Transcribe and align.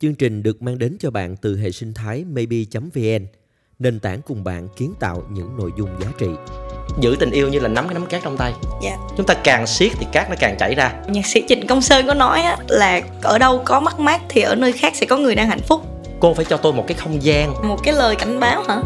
Chương 0.00 0.14
trình 0.14 0.42
được 0.42 0.62
mang 0.62 0.78
đến 0.78 0.96
cho 1.00 1.10
bạn 1.10 1.36
từ 1.36 1.56
hệ 1.58 1.70
sinh 1.70 1.94
thái 1.94 2.24
maybe.vn, 2.24 3.26
nền 3.78 4.00
tảng 4.00 4.20
cùng 4.26 4.44
bạn 4.44 4.68
kiến 4.76 4.94
tạo 5.00 5.22
những 5.30 5.56
nội 5.58 5.70
dung 5.78 5.88
giá 6.00 6.06
trị. 6.18 6.26
giữ 7.00 7.16
tình 7.20 7.30
yêu 7.30 7.48
như 7.48 7.58
là 7.60 7.68
nắm 7.68 7.84
cái 7.84 7.94
nắm 7.94 8.06
cát 8.06 8.22
trong 8.24 8.36
tay 8.36 8.52
Dạ. 8.82 8.96
chúng 9.16 9.26
ta 9.26 9.34
càng 9.44 9.66
siết 9.66 9.92
thì 9.98 10.06
cát 10.12 10.30
nó 10.30 10.36
càng 10.40 10.56
chảy 10.58 10.74
ra 10.74 11.02
Nhạc 11.08 11.26
sĩ 11.26 11.42
Trịnh 11.48 11.66
Công 11.66 11.82
Sơn 11.82 12.06
có 12.06 12.14
nói 12.14 12.40
á, 12.42 12.56
là 12.68 13.00
ở 13.22 13.38
đâu 13.38 13.62
có 13.64 13.80
mất 13.80 14.00
mát 14.00 14.20
thì 14.28 14.40
ở 14.40 14.54
nơi 14.54 14.72
khác 14.72 14.96
sẽ 14.96 15.06
có 15.06 15.16
người 15.16 15.34
đang 15.34 15.48
hạnh 15.48 15.62
phúc. 15.68 15.80
cô 16.20 16.34
phải 16.34 16.44
cho 16.44 16.56
tôi 16.56 16.72
một 16.72 16.84
cái 16.88 16.96
không 16.96 17.22
gian 17.22 17.68
Một 17.68 17.78
cái 17.82 17.94
lời 17.94 18.16
cảnh 18.16 18.40
báo 18.40 18.62
hả? 18.68 18.82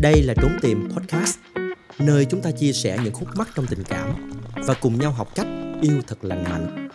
Đây 0.00 0.22
là 0.22 0.34
Trốn 0.42 0.52
Tìm 0.62 0.88
Podcast, 0.96 1.38
nơi 1.98 2.24
chúng 2.24 2.42
ta 2.42 2.50
chia 2.50 2.72
sẻ 2.72 2.98
những 3.04 3.12
khúc 3.12 3.28
mắc 3.36 3.48
trong 3.54 3.66
tình 3.66 3.84
cảm 3.84 4.37
và 4.66 4.74
cùng 4.74 4.98
nhau 4.98 5.10
học 5.10 5.28
cách 5.34 5.46
yêu 5.80 6.00
thật 6.06 6.16
lành 6.22 6.44
mạnh. 6.50 6.88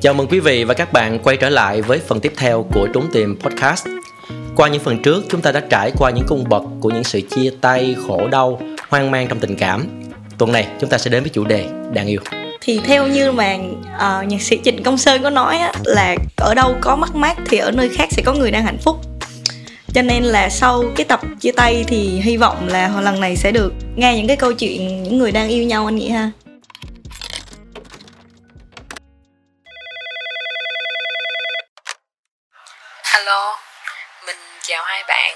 chào 0.00 0.14
mừng 0.14 0.28
quý 0.28 0.40
vị 0.40 0.64
và 0.64 0.74
các 0.74 0.92
bạn 0.92 1.18
quay 1.18 1.36
trở 1.36 1.48
lại 1.48 1.82
với 1.82 1.98
phần 1.98 2.20
tiếp 2.20 2.32
theo 2.36 2.66
của 2.72 2.88
trốn 2.94 3.06
tìm 3.12 3.38
podcast 3.40 3.86
qua 4.56 4.68
những 4.68 4.82
phần 4.82 5.02
trước 5.02 5.24
chúng 5.28 5.40
ta 5.40 5.52
đã 5.52 5.60
trải 5.70 5.92
qua 5.98 6.10
những 6.10 6.26
cung 6.28 6.44
bậc 6.48 6.62
của 6.80 6.90
những 6.90 7.04
sự 7.04 7.20
chia 7.20 7.52
tay 7.60 7.96
khổ 8.06 8.28
đau 8.28 8.60
hoang 8.88 9.10
mang 9.10 9.28
trong 9.28 9.40
tình 9.40 9.56
cảm 9.56 9.86
tuần 10.38 10.52
này 10.52 10.66
chúng 10.80 10.90
ta 10.90 10.98
sẽ 10.98 11.10
đến 11.10 11.22
với 11.22 11.30
chủ 11.30 11.44
đề 11.44 11.68
đáng 11.92 12.06
yêu 12.06 12.20
Thì 12.60 12.80
theo 12.84 13.06
như 13.06 13.32
mà 13.32 13.56
ờ, 13.98 14.22
nhạc 14.22 14.42
sĩ 14.42 14.60
Trịnh 14.64 14.82
Công 14.82 14.98
Sơn 14.98 15.22
có 15.22 15.30
nói 15.30 15.58
á, 15.58 15.72
là 15.84 16.16
ở 16.36 16.54
đâu 16.54 16.76
có 16.80 16.96
mất 16.96 17.14
mát 17.14 17.36
thì 17.46 17.58
ở 17.58 17.70
nơi 17.70 17.88
khác 17.88 18.08
sẽ 18.10 18.22
có 18.22 18.32
người 18.32 18.50
đang 18.50 18.64
hạnh 18.64 18.78
phúc. 18.78 19.09
Cho 19.94 20.02
nên 20.02 20.24
là 20.24 20.48
sau 20.48 20.82
cái 20.96 21.06
tập 21.08 21.20
chia 21.40 21.52
tay 21.56 21.84
thì 21.88 22.20
hy 22.24 22.36
vọng 22.36 22.68
là 22.68 22.90
lần 23.00 23.20
này 23.20 23.36
sẽ 23.36 23.50
được 23.50 23.72
nghe 23.96 24.14
những 24.16 24.28
cái 24.28 24.36
câu 24.36 24.52
chuyện 24.52 25.02
những 25.02 25.18
người 25.18 25.32
đang 25.32 25.48
yêu 25.48 25.64
nhau 25.64 25.88
anh 25.88 25.96
nghĩ 25.96 26.10
ha. 26.10 26.30
Alo, 33.02 33.58
mình 34.26 34.36
chào 34.62 34.84
hai 34.84 35.04
bạn. 35.08 35.34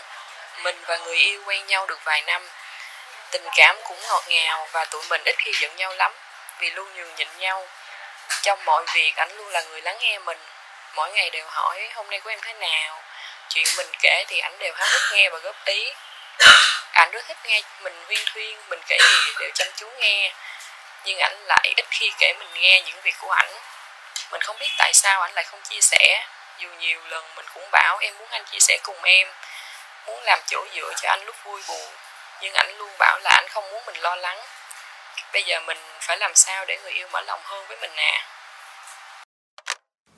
Mình 0.65 0.77
và 0.87 0.99
người 0.99 1.17
yêu 1.17 1.41
quen 1.47 1.67
nhau 1.67 1.87
được 1.87 1.99
vài 2.05 2.23
năm. 2.27 2.43
Tình 3.33 3.45
cảm 3.57 3.77
cũng 3.89 3.99
ngọt 4.09 4.25
ngào 4.29 4.67
và 4.73 4.85
tụi 4.85 5.03
mình 5.11 5.21
ít 5.25 5.35
khi 5.39 5.53
giận 5.61 5.77
nhau 5.77 5.95
lắm 5.95 6.13
vì 6.61 6.71
luôn 6.71 6.89
nhường 6.97 7.15
nhịn 7.17 7.29
nhau. 7.39 7.63
Trong 8.43 8.65
mọi 8.65 8.85
việc 8.95 9.13
anh 9.17 9.37
luôn 9.37 9.49
là 9.49 9.63
người 9.63 9.83
lắng 9.83 9.97
nghe 10.01 10.19
mình. 10.19 10.39
Mỗi 10.97 11.13
ngày 11.13 11.31
đều 11.31 11.45
hỏi 11.49 11.89
hôm 11.95 12.11
nay 12.11 12.21
của 12.25 12.31
em 12.31 12.39
thế 12.43 12.53
nào. 12.53 12.97
Chuyện 13.49 13.67
mình 13.77 13.93
kể 14.03 14.25
thì 14.29 14.39
ảnh 14.39 14.59
đều 14.59 14.75
háo 14.75 14.89
hức 14.89 15.03
nghe 15.13 15.31
và 15.31 15.39
góp 15.39 15.65
ý. 15.65 15.93
Ảnh 16.93 17.11
rất 17.11 17.25
thích 17.29 17.39
nghe 17.45 17.63
mình 17.81 18.05
viên 18.09 18.25
thuyên, 18.27 18.59
mình 18.69 18.81
kể 18.87 18.99
gì 19.01 19.33
đều 19.41 19.51
chăm 19.55 19.69
chú 19.77 19.91
nghe. 19.99 20.33
Nhưng 21.05 21.19
ảnh 21.19 21.45
lại 21.47 21.73
ít 21.77 21.87
khi 21.91 22.11
kể 22.19 22.35
mình 22.39 22.49
nghe 22.55 22.83
những 22.83 23.01
việc 23.03 23.15
của 23.19 23.31
ảnh. 23.31 23.55
Mình 24.31 24.41
không 24.41 24.59
biết 24.59 24.71
tại 24.79 24.93
sao 24.95 25.21
ảnh 25.21 25.35
lại 25.35 25.45
không 25.45 25.61
chia 25.63 25.81
sẻ 25.81 26.25
dù 26.59 26.69
nhiều 26.79 27.01
lần 27.09 27.35
mình 27.37 27.47
cũng 27.55 27.71
bảo 27.73 27.99
em 27.99 28.19
muốn 28.19 28.29
anh 28.31 28.45
chia 28.45 28.59
sẻ 28.61 28.79
cùng 28.83 29.03
em 29.03 29.29
Muốn 30.07 30.23
làm 30.23 30.41
chỗ 30.47 30.67
dựa 30.75 30.93
cho 30.97 31.09
anh 31.09 31.25
lúc 31.25 31.37
vui 31.45 31.63
buồn 31.69 31.93
Nhưng 32.41 32.55
ảnh 32.55 32.79
luôn 32.79 32.91
bảo 32.99 33.19
là 33.19 33.31
anh 33.31 33.49
không 33.49 33.71
muốn 33.71 33.85
mình 33.87 33.97
lo 33.97 34.17
lắng 34.17 34.41
Bây 35.33 35.43
giờ 35.43 35.61
mình 35.61 35.79
phải 36.01 36.17
làm 36.17 36.35
sao 36.35 36.65
để 36.65 36.79
người 36.83 36.93
yêu 36.93 37.09
mở 37.13 37.21
lòng 37.21 37.41
hơn 37.45 37.67
với 37.67 37.77
mình 37.77 37.91
nè 37.97 38.25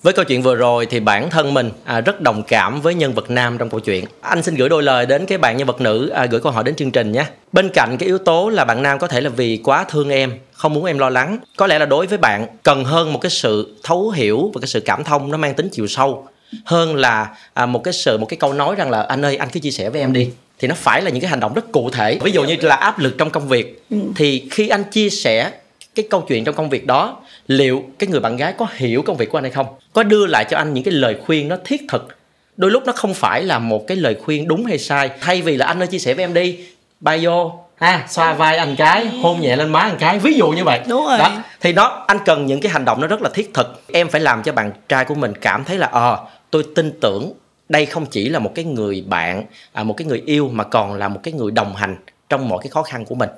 với 0.07 0.13
câu 0.13 0.25
chuyện 0.25 0.43
vừa 0.43 0.55
rồi 0.55 0.87
thì 0.87 1.01
bản 1.01 1.31
thân 1.31 1.55
mình 1.55 1.71
à, 1.85 2.01
rất 2.01 2.21
đồng 2.21 2.43
cảm 2.43 2.81
với 2.81 2.95
nhân 2.95 3.15
vật 3.15 3.31
nam 3.31 3.59
trong 3.59 3.71
câu 3.71 3.81
chuyện. 3.81 4.05
Anh 4.21 4.43
xin 4.43 4.55
gửi 4.55 4.69
đôi 4.69 4.83
lời 4.83 5.07
đến 5.07 5.27
cái 5.27 5.39
bạn 5.39 5.57
nhân 5.57 5.67
vật 5.67 5.81
nữ 5.81 6.09
à, 6.09 6.27
gửi 6.27 6.41
câu 6.41 6.53
hỏi 6.53 6.65
đến 6.65 6.75
chương 6.77 6.91
trình 6.91 7.13
nhé. 7.13 7.25
Bên 7.53 7.69
cạnh 7.69 7.97
cái 7.99 8.07
yếu 8.07 8.19
tố 8.19 8.49
là 8.49 8.65
bạn 8.65 8.83
nam 8.83 8.99
có 8.99 9.07
thể 9.07 9.21
là 9.21 9.31
vì 9.31 9.61
quá 9.65 9.85
thương 9.85 10.09
em 10.09 10.33
không 10.53 10.75
muốn 10.75 10.85
em 10.85 10.99
lo 10.99 11.11
lắng 11.11 11.39
có 11.57 11.67
lẽ 11.67 11.79
là 11.79 11.87
đối 11.87 12.07
với 12.07 12.19
bạn 12.19 12.47
cần 12.63 12.85
hơn 12.85 13.13
một 13.13 13.19
cái 13.19 13.31
sự 13.31 13.77
thấu 13.83 14.11
hiểu 14.11 14.51
và 14.55 14.61
cái 14.61 14.69
sự 14.69 14.81
cảm 14.81 15.05
thông 15.05 15.31
nó 15.31 15.37
mang 15.37 15.55
tính 15.55 15.69
chiều 15.73 15.87
sâu 15.87 16.29
hơn 16.65 16.97
là 16.97 17.37
à, 17.55 17.67
một 17.67 17.85
cái 17.85 17.95
sự 17.95 18.19
một 18.19 18.27
cái 18.27 18.37
câu 18.37 18.53
nói 18.53 18.75
rằng 18.75 18.91
là 18.91 19.03
anh 19.03 19.25
ơi 19.25 19.37
anh 19.37 19.49
cứ 19.53 19.61
chia 19.61 19.71
sẻ 19.71 19.91
với 19.91 20.01
em 20.01 20.13
đi. 20.13 20.31
Thì 20.59 20.69
nó 20.69 20.75
phải 20.75 21.03
là 21.03 21.11
những 21.11 21.21
cái 21.21 21.31
hành 21.31 21.41
động 21.41 21.55
rất 21.55 21.73
cụ 21.73 21.91
thể. 21.91 22.19
Ví 22.23 22.33
dụ 22.33 22.45
như 22.45 22.57
là 22.61 22.75
áp 22.75 22.99
lực 22.99 23.19
trong 23.19 23.31
công 23.31 23.49
việc 23.49 23.83
thì 24.17 24.49
khi 24.51 24.69
anh 24.69 24.85
chia 24.85 25.11
sẻ 25.11 25.51
cái 25.95 26.07
câu 26.11 26.21
chuyện 26.21 26.45
trong 26.45 26.55
công 26.55 26.71
việc 26.71 26.87
đó 26.87 27.17
liệu 27.47 27.83
cái 27.99 28.09
người 28.09 28.21
bạn 28.21 28.37
gái 28.37 28.53
có 28.53 28.67
hiểu 28.75 29.03
công 29.03 29.17
việc 29.17 29.31
của 29.31 29.39
anh 29.39 29.45
hay 29.45 29.51
không? 29.51 29.67
Có 29.93 30.03
đưa 30.03 30.27
lại 30.27 30.45
cho 30.51 30.57
anh 30.57 30.75
những 30.75 30.85
cái 30.85 30.95
lời 30.95 31.17
khuyên 31.27 31.49
nó 31.49 31.57
thiết 31.65 31.83
thực. 31.89 32.09
Đôi 32.57 32.71
lúc 32.71 32.83
nó 32.87 32.93
không 32.93 33.15
phải 33.15 33.43
là 33.43 33.59
một 33.59 33.87
cái 33.87 33.97
lời 33.97 34.17
khuyên 34.25 34.49
đúng 34.49 34.65
hay 34.65 34.79
sai. 34.79 35.11
Thay 35.21 35.43
vì 35.43 35.57
là 35.57 35.67
anh 35.67 35.83
ơi 35.83 35.87
chia 35.87 35.99
sẻ 35.99 36.15
với 36.15 36.25
em 36.25 36.35
đi. 36.35 36.59
Bay 37.01 37.19
vô. 37.23 37.53
Ha 37.77 38.07
xoa 38.09 38.33
vai 38.33 38.57
anh 38.57 38.77
cái 38.77 39.07
hôn 39.07 39.41
nhẹ 39.41 39.57
lên 39.57 39.69
má 39.69 39.81
anh 39.81 39.97
cái. 39.99 40.19
Ví 40.19 40.35
dụ 40.35 40.49
như 40.49 40.65
vậy. 40.65 40.81
Đúng 40.89 41.07
rồi. 41.07 41.19
đó. 41.19 41.33
Thì 41.61 41.73
nó 41.73 42.05
anh 42.07 42.19
cần 42.25 42.47
những 42.47 42.61
cái 42.61 42.73
hành 42.73 42.85
động 42.85 43.01
nó 43.01 43.07
rất 43.07 43.23
là 43.23 43.31
thiết 43.35 43.55
thực. 43.55 43.83
Em 43.93 44.09
phải 44.09 44.21
làm 44.21 44.43
cho 44.43 44.53
bạn 44.53 44.73
trai 44.89 45.05
của 45.05 45.15
mình 45.15 45.33
cảm 45.41 45.65
thấy 45.65 45.79
là 45.79 45.87
ờ 45.87 46.19
tôi 46.51 46.65
tin 46.75 46.93
tưởng 47.01 47.33
đây 47.69 47.87
không 47.87 48.07
chỉ 48.07 48.29
là 48.29 48.39
một 48.39 48.53
cái 48.55 48.65
người 48.65 49.05
bạn 49.09 49.45
à, 49.73 49.83
một 49.83 49.95
cái 49.97 50.07
người 50.07 50.23
yêu 50.27 50.49
mà 50.53 50.65
còn 50.65 50.95
là 50.95 51.09
một 51.09 51.21
cái 51.23 51.35
người 51.35 51.51
đồng 51.51 51.77
hành 51.77 51.97
trong 52.29 52.49
mọi 52.49 52.59
cái 52.63 52.71
khó 52.71 52.83
khăn 52.83 53.05
của 53.05 53.15
mình 53.15 53.31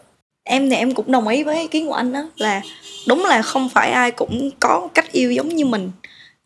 em 0.48 0.70
thì 0.70 0.76
em 0.76 0.94
cũng 0.94 1.12
đồng 1.12 1.28
ý 1.28 1.42
với 1.42 1.60
ý 1.60 1.66
kiến 1.66 1.86
của 1.86 1.94
anh 1.94 2.12
đó, 2.12 2.20
là 2.36 2.62
đúng 3.06 3.25
là 3.25 3.42
không 3.42 3.69
phải 3.69 3.91
ai 3.91 4.10
cũng 4.10 4.50
có 4.60 4.88
cách 4.94 5.12
yêu 5.12 5.32
giống 5.32 5.48
như 5.48 5.64
mình. 5.64 5.91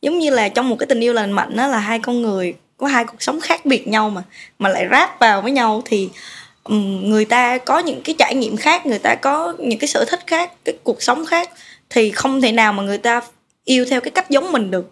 Giống 0.02 0.18
như 0.18 0.30
là 0.30 0.48
trong 0.48 0.68
một 0.68 0.76
cái 0.78 0.86
tình 0.86 1.00
yêu 1.00 1.12
lành 1.12 1.32
mạnh 1.32 1.56
đó 1.56 1.66
là 1.68 1.78
hai 1.78 1.98
con 1.98 2.22
người 2.22 2.54
có 2.76 2.86
hai 2.86 3.04
cuộc 3.04 3.22
sống 3.22 3.40
khác 3.40 3.66
biệt 3.66 3.88
nhau 3.88 4.10
mà 4.10 4.22
mà 4.58 4.68
lại 4.68 4.86
ráp 4.90 5.20
vào 5.20 5.42
với 5.42 5.52
nhau 5.52 5.82
thì 5.84 6.08
người 7.02 7.24
ta 7.24 7.58
có 7.58 7.78
những 7.78 8.00
cái 8.04 8.14
trải 8.18 8.34
nghiệm 8.34 8.56
khác, 8.56 8.86
người 8.86 8.98
ta 8.98 9.14
có 9.14 9.54
những 9.58 9.78
cái 9.78 9.88
sở 9.88 10.04
thích 10.04 10.20
khác, 10.26 10.52
cái 10.64 10.74
cuộc 10.84 11.02
sống 11.02 11.26
khác 11.26 11.50
thì 11.90 12.10
không 12.10 12.40
thể 12.40 12.52
nào 12.52 12.72
mà 12.72 12.82
người 12.82 12.98
ta 12.98 13.20
yêu 13.64 13.84
theo 13.90 14.00
cái 14.00 14.10
cách 14.10 14.30
giống 14.30 14.52
mình 14.52 14.70
được. 14.70 14.90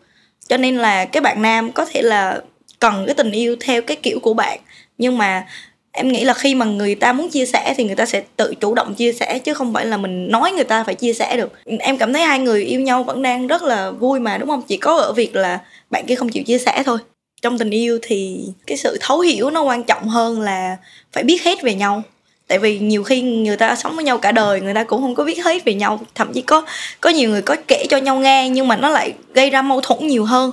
Cho 0.48 0.56
nên 0.56 0.76
là 0.76 1.04
cái 1.04 1.20
bạn 1.20 1.42
nam 1.42 1.72
có 1.72 1.84
thể 1.84 2.02
là 2.02 2.40
cần 2.78 3.06
cái 3.06 3.14
tình 3.14 3.30
yêu 3.30 3.56
theo 3.60 3.82
cái 3.82 3.96
kiểu 3.96 4.20
của 4.20 4.34
bạn, 4.34 4.58
nhưng 4.98 5.18
mà 5.18 5.46
em 5.92 6.12
nghĩ 6.12 6.24
là 6.24 6.34
khi 6.34 6.54
mà 6.54 6.66
người 6.66 6.94
ta 6.94 7.12
muốn 7.12 7.30
chia 7.30 7.46
sẻ 7.46 7.74
thì 7.76 7.84
người 7.84 7.96
ta 7.96 8.06
sẽ 8.06 8.22
tự 8.36 8.54
chủ 8.60 8.74
động 8.74 8.94
chia 8.94 9.12
sẻ, 9.12 9.38
chứ 9.38 9.54
không 9.54 9.74
phải 9.74 9.86
là 9.86 9.96
mình 9.96 10.30
nói 10.30 10.52
người 10.52 10.64
ta 10.64 10.84
phải 10.84 10.94
chia 10.94 11.12
sẻ 11.12 11.36
được. 11.36 11.52
Em 11.78 11.98
cảm 11.98 12.12
thấy 12.12 12.22
hai 12.22 12.38
người 12.38 12.64
yêu 12.64 12.80
nhau 12.80 13.02
vẫn 13.02 13.22
đang 13.22 13.46
rất 13.46 13.62
là 13.62 13.90
vui 13.90 14.20
mà, 14.20 14.38
đúng 14.38 14.48
không? 14.48 14.62
Chỉ 14.62 14.76
có 14.76 14.96
ở 14.96 15.12
việc 15.12 15.36
là 15.36 15.58
bạn 15.90 16.06
kia 16.06 16.14
không 16.14 16.28
chịu 16.28 16.42
chia 16.44 16.58
sẻ 16.58 16.82
thôi. 16.86 16.98
Trong 17.42 17.58
tình 17.58 17.70
yêu 17.70 17.98
thì 18.02 18.40
cái 18.66 18.76
sự 18.76 18.98
thấu 19.00 19.20
hiểu 19.20 19.50
nó 19.50 19.62
quan 19.62 19.84
trọng 19.84 20.08
hơn 20.08 20.40
là 20.40 20.76
phải 21.12 21.22
biết 21.22 21.42
hết 21.42 21.62
về 21.62 21.74
nhau. 21.74 22.02
Tại 22.46 22.58
vì 22.58 22.78
nhiều 22.78 23.02
khi 23.02 23.22
người 23.22 23.56
ta 23.56 23.76
sống 23.76 23.96
với 23.96 24.04
nhau 24.04 24.18
cả 24.18 24.32
đời, 24.32 24.60
người 24.60 24.74
ta 24.74 24.84
cũng 24.84 25.02
không 25.02 25.14
có 25.14 25.24
biết 25.24 25.44
hết 25.44 25.64
về 25.64 25.74
nhau. 25.74 26.00
Thậm 26.14 26.32
chí 26.32 26.42
có 26.42 26.66
có 27.00 27.10
nhiều 27.10 27.30
người 27.30 27.42
có 27.42 27.56
kể 27.68 27.86
cho 27.90 27.96
nhau 27.96 28.16
nghe 28.16 28.48
nhưng 28.48 28.68
mà 28.68 28.76
nó 28.76 28.88
lại 28.88 29.14
gây 29.34 29.50
ra 29.50 29.62
mâu 29.62 29.80
thuẫn 29.80 30.06
nhiều 30.06 30.24
hơn 30.24 30.52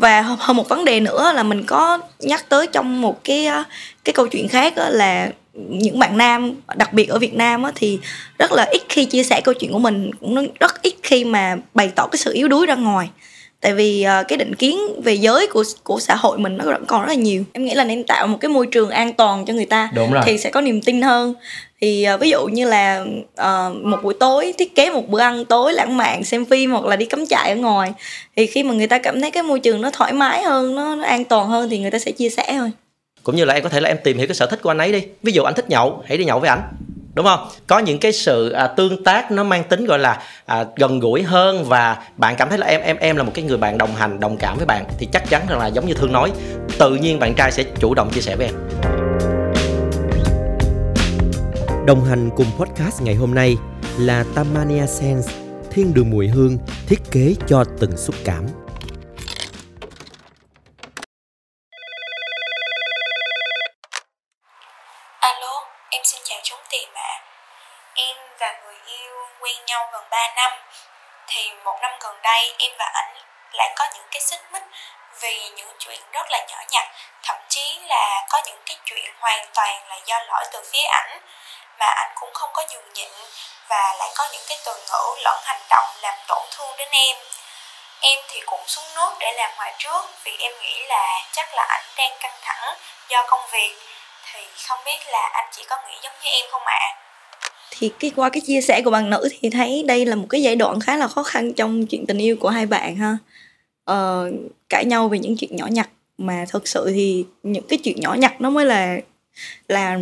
và 0.00 0.22
hơn 0.22 0.56
một 0.56 0.68
vấn 0.68 0.84
đề 0.84 1.00
nữa 1.00 1.32
là 1.34 1.42
mình 1.42 1.64
có 1.66 1.98
nhắc 2.18 2.48
tới 2.48 2.66
trong 2.66 3.00
một 3.00 3.24
cái 3.24 3.48
cái 4.04 4.12
câu 4.12 4.26
chuyện 4.26 4.48
khác 4.48 4.74
là 4.76 5.30
những 5.54 5.98
bạn 5.98 6.18
nam 6.18 6.52
đặc 6.76 6.92
biệt 6.92 7.08
ở 7.08 7.18
Việt 7.18 7.34
Nam 7.34 7.62
á, 7.62 7.72
thì 7.74 7.98
rất 8.38 8.52
là 8.52 8.66
ít 8.72 8.82
khi 8.88 9.04
chia 9.04 9.22
sẻ 9.22 9.40
câu 9.44 9.54
chuyện 9.54 9.72
của 9.72 9.78
mình 9.78 10.10
cũng 10.20 10.46
rất 10.60 10.82
ít 10.82 10.94
khi 11.02 11.24
mà 11.24 11.56
bày 11.74 11.92
tỏ 11.94 12.06
cái 12.06 12.18
sự 12.18 12.32
yếu 12.32 12.48
đuối 12.48 12.66
ra 12.66 12.74
ngoài 12.74 13.10
tại 13.60 13.74
vì 13.74 14.02
ờ, 14.02 14.24
cái 14.28 14.38
định 14.38 14.54
kiến 14.54 14.78
về 15.02 15.14
giới 15.14 15.46
của 15.46 15.64
của 15.84 16.00
xã 16.00 16.14
hội 16.14 16.38
mình 16.38 16.56
nó 16.56 16.64
vẫn 16.64 16.84
còn 16.86 17.00
rất 17.00 17.08
là 17.08 17.14
nhiều. 17.14 17.44
Em 17.52 17.64
nghĩ 17.64 17.74
là 17.74 17.84
nên 17.84 18.04
tạo 18.04 18.26
một 18.26 18.38
cái 18.40 18.48
môi 18.48 18.66
trường 18.66 18.90
an 18.90 19.12
toàn 19.12 19.44
cho 19.44 19.54
người 19.54 19.66
ta 19.66 19.90
Đúng 19.94 20.12
rồi. 20.12 20.22
thì 20.26 20.38
sẽ 20.38 20.50
có 20.50 20.60
niềm 20.60 20.82
tin 20.82 21.02
hơn. 21.02 21.34
Thì 21.80 22.04
ờ, 22.04 22.16
ví 22.16 22.30
dụ 22.30 22.46
như 22.46 22.68
là 22.68 23.04
ờ, 23.36 23.74
một 23.82 23.98
buổi 24.02 24.14
tối 24.20 24.54
thiết 24.58 24.74
kế 24.74 24.90
một 24.90 25.08
bữa 25.08 25.20
ăn 25.20 25.44
tối 25.44 25.72
lãng 25.72 25.96
mạn 25.96 26.24
xem 26.24 26.44
phim 26.44 26.70
hoặc 26.70 26.84
là 26.84 26.96
đi 26.96 27.06
cắm 27.06 27.26
trại 27.26 27.50
ở 27.50 27.56
ngoài 27.56 27.92
thì 28.36 28.46
khi 28.46 28.62
mà 28.62 28.74
người 28.74 28.86
ta 28.86 28.98
cảm 28.98 29.20
thấy 29.20 29.30
cái 29.30 29.42
môi 29.42 29.60
trường 29.60 29.80
nó 29.80 29.90
thoải 29.90 30.12
mái 30.12 30.42
hơn 30.42 30.74
nó, 30.74 30.94
nó 30.94 31.04
an 31.04 31.24
toàn 31.24 31.48
hơn 31.48 31.68
thì 31.70 31.78
người 31.78 31.90
ta 31.90 31.98
sẽ 31.98 32.12
chia 32.12 32.28
sẻ 32.28 32.54
thôi. 32.58 32.70
Cũng 33.22 33.36
như 33.36 33.44
là 33.44 33.54
em 33.54 33.62
có 33.62 33.68
thể 33.68 33.80
là 33.80 33.88
em 33.88 33.96
tìm 34.04 34.18
hiểu 34.18 34.26
cái 34.26 34.34
sở 34.34 34.46
thích 34.46 34.62
của 34.62 34.70
anh 34.70 34.78
ấy 34.78 34.92
đi. 34.92 35.02
Ví 35.22 35.32
dụ 35.32 35.42
anh 35.42 35.54
thích 35.54 35.70
nhậu 35.70 36.02
hãy 36.06 36.18
đi 36.18 36.24
nhậu 36.24 36.40
với 36.40 36.48
ảnh 36.48 36.62
đúng 37.14 37.26
không 37.26 37.48
có 37.66 37.78
những 37.78 37.98
cái 37.98 38.12
sự 38.12 38.50
à, 38.50 38.66
tương 38.66 39.04
tác 39.04 39.30
nó 39.30 39.44
mang 39.44 39.64
tính 39.64 39.86
gọi 39.86 39.98
là 39.98 40.22
à, 40.46 40.64
gần 40.76 41.00
gũi 41.00 41.22
hơn 41.22 41.64
và 41.64 41.96
bạn 42.16 42.36
cảm 42.36 42.48
thấy 42.48 42.58
là 42.58 42.66
em 42.66 42.80
em 42.80 42.96
em 42.96 43.16
là 43.16 43.22
một 43.22 43.32
cái 43.34 43.44
người 43.44 43.56
bạn 43.56 43.78
đồng 43.78 43.94
hành 43.94 44.20
đồng 44.20 44.36
cảm 44.36 44.56
với 44.56 44.66
bạn 44.66 44.84
thì 44.98 45.08
chắc 45.12 45.30
chắn 45.30 45.42
rằng 45.48 45.58
là 45.58 45.66
giống 45.66 45.86
như 45.86 45.94
thương 45.94 46.12
nói 46.12 46.32
tự 46.78 46.94
nhiên 46.94 47.18
bạn 47.18 47.34
trai 47.34 47.52
sẽ 47.52 47.64
chủ 47.78 47.94
động 47.94 48.10
chia 48.10 48.20
sẻ 48.20 48.36
với 48.36 48.46
em 48.46 48.54
Đồng 51.86 52.04
hành 52.04 52.30
cùng 52.36 52.46
podcast 52.58 53.02
ngày 53.02 53.14
hôm 53.14 53.34
nay 53.34 53.56
là 53.98 54.24
Tamania 54.34 54.86
Sense, 54.86 55.32
thiên 55.70 55.94
đường 55.94 56.10
mùi 56.10 56.28
hương 56.28 56.58
thiết 56.86 57.10
kế 57.10 57.34
cho 57.46 57.64
từng 57.78 57.96
xúc 57.96 58.14
cảm. 58.24 58.46
Là 79.90 79.98
do 80.06 80.16
lỗi 80.28 80.44
từ 80.52 80.58
phía 80.72 80.86
ảnh. 81.02 81.20
mà 81.78 81.86
anh 81.86 82.12
cũng 82.20 82.30
không 82.34 82.50
có 82.52 82.62
nhường 82.70 82.92
nhịn 82.94 83.10
và 83.68 83.94
lại 83.98 84.10
có 84.16 84.28
những 84.32 84.42
cái 84.48 84.58
từ 84.66 84.72
ngữ 84.72 85.04
lẫn 85.24 85.38
hành 85.44 85.62
động 85.70 85.88
làm 86.02 86.14
tổn 86.28 86.42
thương 86.56 86.76
đến 86.78 86.88
em 86.90 87.16
em 88.00 88.18
thì 88.28 88.40
cũng 88.46 88.60
xuống 88.66 88.84
nước 88.96 89.10
để 89.20 89.32
làm 89.36 89.50
hòa 89.56 89.72
trước 89.78 90.02
vì 90.24 90.32
em 90.38 90.52
nghĩ 90.62 90.86
là 90.88 91.20
chắc 91.32 91.54
là 91.54 91.62
ảnh 91.68 91.86
đang 91.98 92.12
căng 92.20 92.38
thẳng 92.42 92.74
do 93.10 93.18
công 93.30 93.50
việc 93.52 93.72
thì 94.32 94.40
không 94.68 94.78
biết 94.86 94.98
là 95.12 95.30
anh 95.32 95.48
chỉ 95.56 95.62
có 95.68 95.76
nghĩ 95.76 95.96
giống 96.02 96.12
như 96.24 96.30
em 96.30 96.46
không 96.50 96.62
ạ 96.64 96.78
à? 96.80 96.90
thì 97.70 97.92
cái 98.00 98.12
qua 98.16 98.28
cái 98.28 98.40
chia 98.46 98.60
sẻ 98.60 98.82
của 98.84 98.90
bạn 98.90 99.10
nữ 99.10 99.28
thì 99.40 99.50
thấy 99.50 99.84
đây 99.86 100.06
là 100.06 100.16
một 100.16 100.26
cái 100.30 100.42
giai 100.42 100.56
đoạn 100.56 100.80
khá 100.80 100.96
là 100.96 101.08
khó 101.08 101.22
khăn 101.22 101.52
trong 101.52 101.86
chuyện 101.86 102.06
tình 102.06 102.18
yêu 102.18 102.36
của 102.40 102.48
hai 102.48 102.66
bạn 102.66 102.96
ha 102.96 103.16
ờ, 103.84 104.30
cãi 104.68 104.84
nhau 104.84 105.08
về 105.08 105.18
những 105.18 105.36
chuyện 105.36 105.56
nhỏ 105.56 105.66
nhặt 105.70 105.88
mà 106.18 106.44
thực 106.48 106.68
sự 106.68 106.90
thì 106.94 107.24
những 107.42 107.66
cái 107.68 107.78
chuyện 107.84 108.00
nhỏ 108.00 108.14
nhặt 108.14 108.40
nó 108.40 108.50
mới 108.50 108.64
là 108.64 108.96
là 109.68 109.98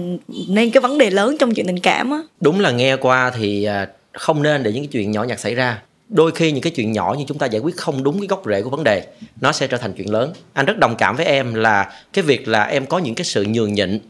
nên 0.49 0.71
cái 0.71 0.81
vấn 0.81 0.99
đề 0.99 1.11
lớn 1.11 1.37
trong 1.41 1.55
chuyện 1.55 1.67
tình 1.67 1.81
cảm 1.81 2.11
á. 2.11 2.19
Đúng 2.41 2.61
là 2.61 2.71
nghe 2.71 2.97
qua 2.97 3.31
thì 3.31 3.65
à, 3.65 3.89
không 4.13 4.43
nên 4.43 4.63
để 4.63 4.73
những 4.73 4.83
cái 4.83 4.89
chuyện 4.93 5.11
nhỏ 5.11 5.25
nhặt 5.25 5.41
xảy 5.41 5.55
ra. 5.55 5.83
Đôi 6.09 6.31
khi 6.31 6.53
những 6.53 6.63
cái 6.63 6.73
chuyện 6.77 6.93
nhỏ 6.93 7.15
như 7.19 7.25
chúng 7.29 7.39
ta 7.39 7.47
giải 7.47 7.61
quyết 7.61 7.77
không 7.77 8.05
đúng 8.05 8.21
cái 8.21 8.27
gốc 8.27 8.43
rễ 8.47 8.63
của 8.63 8.71
vấn 8.71 8.85
đề 8.85 9.07
nó 9.41 9.53
sẽ 9.53 9.67
trở 9.67 9.77
thành 9.77 9.93
chuyện 9.93 10.13
lớn. 10.13 10.33
Anh 10.53 10.67
rất 10.67 10.79
đồng 10.79 10.97
cảm 10.97 11.17
với 11.17 11.27
em 11.27 11.55
là 11.55 11.93
cái 12.13 12.23
việc 12.23 12.49
là 12.49 12.65
em 12.65 12.87
có 12.87 12.99
những 12.99 13.15
cái 13.15 13.25
sự 13.25 13.45
nhường 13.45 13.75
nhịn 13.75 14.01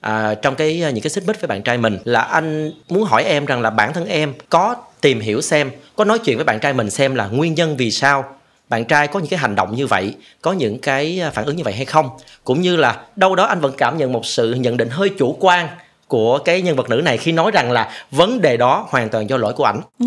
à, 0.00 0.34
trong 0.34 0.54
cái 0.54 0.82
à, 0.82 0.90
những 0.90 1.02
cái 1.02 1.10
xích 1.10 1.24
mích 1.26 1.40
với 1.40 1.48
bạn 1.48 1.62
trai 1.62 1.78
mình. 1.78 1.98
Là 2.04 2.20
anh 2.20 2.72
muốn 2.88 3.04
hỏi 3.04 3.24
em 3.24 3.44
rằng 3.44 3.60
là 3.60 3.70
bản 3.70 3.92
thân 3.92 4.06
em 4.06 4.32
có 4.48 4.76
tìm 5.00 5.20
hiểu 5.20 5.40
xem 5.40 5.70
có 5.96 6.04
nói 6.04 6.18
chuyện 6.18 6.36
với 6.36 6.44
bạn 6.44 6.60
trai 6.60 6.72
mình 6.72 6.90
xem 6.90 7.14
là 7.14 7.26
nguyên 7.26 7.54
nhân 7.54 7.76
vì 7.76 7.90
sao 7.90 8.37
bạn 8.68 8.84
trai 8.84 9.08
có 9.08 9.20
những 9.20 9.28
cái 9.28 9.38
hành 9.38 9.54
động 9.54 9.76
như 9.76 9.86
vậy 9.86 10.14
có 10.42 10.52
những 10.52 10.78
cái 10.78 11.22
phản 11.32 11.44
ứng 11.44 11.56
như 11.56 11.64
vậy 11.64 11.74
hay 11.74 11.84
không? 11.84 12.10
Cũng 12.44 12.60
như 12.60 12.76
là 12.76 13.00
đâu 13.16 13.34
đó 13.34 13.44
anh 13.44 13.60
vẫn 13.60 13.72
cảm 13.78 13.98
nhận 13.98 14.12
một 14.12 14.26
sự 14.26 14.54
nhận 14.54 14.76
định 14.76 14.88
hơi 14.90 15.10
chủ 15.18 15.36
quan 15.40 15.68
của 16.08 16.38
cái 16.38 16.62
nhân 16.62 16.76
vật 16.76 16.90
nữ 16.90 16.96
này 16.96 17.18
khi 17.18 17.32
nói 17.32 17.50
rằng 17.50 17.72
là 17.72 17.90
vấn 18.10 18.40
đề 18.40 18.56
đó 18.56 18.86
hoàn 18.88 19.08
toàn 19.08 19.30
do 19.30 19.36
lỗi 19.36 19.52
của 19.52 19.64
ảnh. 19.64 19.80
Ừ. 20.00 20.06